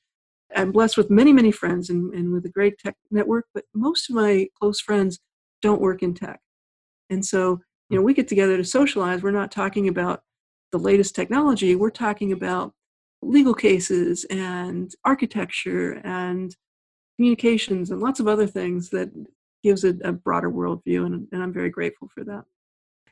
I'm 0.54 0.72
blessed 0.72 0.96
with 0.96 1.10
many, 1.10 1.32
many 1.32 1.52
friends 1.52 1.90
and, 1.90 2.12
and 2.14 2.32
with 2.32 2.44
a 2.44 2.50
great 2.50 2.78
tech 2.78 2.96
network, 3.10 3.46
but 3.54 3.64
most 3.74 4.10
of 4.10 4.16
my 4.16 4.48
close 4.58 4.80
friends 4.80 5.20
don't 5.62 5.80
work 5.80 6.02
in 6.02 6.14
tech. 6.14 6.40
And 7.08 7.24
so, 7.24 7.60
you 7.88 7.96
know, 7.96 8.02
we 8.02 8.14
get 8.14 8.28
together 8.28 8.56
to 8.56 8.64
socialize. 8.64 9.22
We're 9.22 9.30
not 9.30 9.50
talking 9.50 9.88
about 9.88 10.22
the 10.72 10.78
latest 10.78 11.16
technology, 11.16 11.74
we're 11.74 11.90
talking 11.90 12.30
about 12.30 12.72
legal 13.22 13.54
cases 13.54 14.24
and 14.30 14.94
architecture 15.04 16.00
and 16.04 16.54
communications 17.16 17.90
and 17.90 18.00
lots 18.00 18.20
of 18.20 18.28
other 18.28 18.46
things 18.46 18.88
that 18.90 19.10
gives 19.62 19.84
it 19.84 19.96
a 20.04 20.12
broader 20.12 20.50
worldview. 20.50 21.06
And, 21.06 21.26
and 21.32 21.42
I'm 21.42 21.52
very 21.52 21.70
grateful 21.70 22.08
for 22.14 22.24
that. 22.24 22.44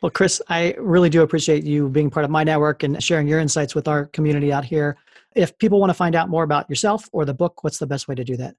Well, 0.01 0.11
Chris, 0.11 0.41
I 0.49 0.77
really 0.79 1.11
do 1.11 1.23
appreciate 1.23 1.65
you 1.65 1.89
being 1.89 2.09
part 2.09 2.25
of 2.25 2.31
my 2.31 2.45
network 2.45 2.83
and 2.85 3.03
sharing 3.03 3.27
your 3.27 3.41
insights 3.41 3.75
with 3.75 3.89
our 3.89 4.07
community 4.07 4.53
out 4.53 4.65
here. 4.65 4.97
If 5.35 5.59
people 5.59 5.81
want 5.81 5.91
to 5.91 5.95
find 5.95 6.15
out 6.15 6.29
more 6.29 6.45
about 6.45 6.69
yourself 6.69 7.09
or 7.13 7.25
the 7.25 7.35
book, 7.35 7.65
what's 7.65 7.79
the 7.79 7.87
best 7.87 8.07
way 8.07 8.15
to 8.15 8.25
do 8.25 8.37
that? 8.37 8.55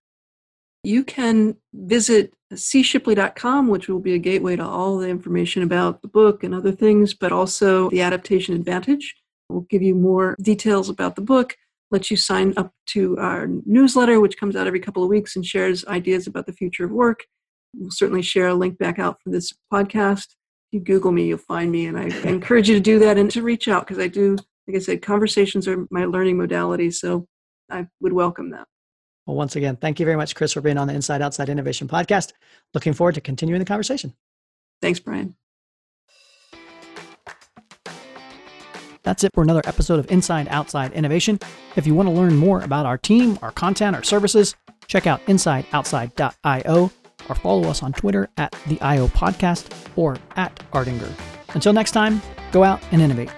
You 0.83 1.03
can 1.03 1.57
visit 1.73 2.33
cshipley.com, 2.53 3.67
which 3.67 3.87
will 3.87 3.99
be 3.99 4.13
a 4.13 4.17
gateway 4.17 4.55
to 4.55 4.65
all 4.65 4.97
the 4.97 5.09
information 5.09 5.63
about 5.63 6.01
the 6.01 6.07
book 6.07 6.43
and 6.43 6.53
other 6.53 6.71
things, 6.71 7.13
but 7.13 7.31
also 7.31 7.89
the 7.89 8.01
Adaptation 8.01 8.55
Advantage. 8.55 9.15
We'll 9.49 9.61
give 9.61 9.81
you 9.81 9.95
more 9.95 10.35
details 10.41 10.89
about 10.89 11.15
the 11.15 11.21
book, 11.21 11.57
let 11.91 12.11
you 12.11 12.17
sign 12.17 12.53
up 12.55 12.73
to 12.87 13.17
our 13.17 13.47
newsletter, 13.65 14.19
which 14.19 14.37
comes 14.37 14.55
out 14.55 14.67
every 14.67 14.79
couple 14.79 15.03
of 15.03 15.09
weeks 15.09 15.35
and 15.35 15.45
shares 15.45 15.85
ideas 15.85 16.27
about 16.27 16.45
the 16.45 16.53
future 16.53 16.85
of 16.85 16.91
work. 16.91 17.25
We'll 17.75 17.91
certainly 17.91 18.21
share 18.21 18.47
a 18.47 18.55
link 18.55 18.77
back 18.77 18.99
out 18.99 19.17
for 19.23 19.29
this 19.29 19.53
podcast. 19.71 20.25
If 20.71 20.73
you 20.73 20.79
Google 20.81 21.11
me, 21.11 21.27
you'll 21.27 21.37
find 21.37 21.71
me, 21.71 21.85
and 21.85 21.97
I 21.97 22.03
encourage 22.23 22.69
you 22.69 22.75
to 22.75 22.81
do 22.81 22.99
that 22.99 23.17
and 23.17 23.29
to 23.31 23.41
reach 23.41 23.67
out 23.67 23.87
because 23.87 24.01
I 24.01 24.07
do 24.07 24.37
like 24.69 24.75
I 24.75 24.79
said, 24.79 25.01
conversations 25.01 25.67
are 25.67 25.87
my 25.89 26.05
learning 26.05 26.37
modality. 26.37 26.91
So 26.91 27.25
I 27.71 27.87
would 28.01 28.13
welcome 28.13 28.51
that. 28.51 28.67
Well, 29.25 29.35
once 29.35 29.55
again, 29.55 29.77
thank 29.77 29.99
you 29.99 30.05
very 30.05 30.15
much, 30.15 30.35
Chris, 30.35 30.53
for 30.53 30.61
being 30.61 30.77
on 30.77 30.87
the 30.87 30.93
Inside 30.93 31.23
Outside 31.23 31.49
Innovation 31.49 31.87
podcast. 31.87 32.33
Looking 32.75 32.93
forward 32.93 33.15
to 33.15 33.21
continuing 33.21 33.59
the 33.59 33.65
conversation. 33.65 34.13
Thanks, 34.79 34.99
Brian. 34.99 35.35
That's 39.01 39.23
it 39.23 39.31
for 39.33 39.41
another 39.41 39.61
episode 39.65 39.97
of 39.97 40.11
Inside 40.11 40.47
Outside 40.49 40.93
Innovation. 40.93 41.39
If 41.75 41.87
you 41.87 41.95
want 41.95 42.07
to 42.07 42.13
learn 42.13 42.35
more 42.35 42.61
about 42.61 42.85
our 42.85 42.97
team, 42.97 43.39
our 43.41 43.51
content, 43.51 43.95
our 43.95 44.03
services, 44.03 44.55
check 44.87 45.07
out 45.07 45.25
insideoutside.io 45.25 46.91
or 47.29 47.35
follow 47.35 47.69
us 47.69 47.83
on 47.83 47.93
Twitter 47.93 48.29
at 48.37 48.51
the 48.67 48.81
IO 48.81 49.07
Podcast 49.07 49.71
or 49.95 50.17
at 50.35 50.55
Ardinger. 50.73 51.11
Until 51.53 51.73
next 51.73 51.91
time, 51.91 52.21
go 52.51 52.63
out 52.63 52.81
and 52.91 53.01
innovate. 53.01 53.29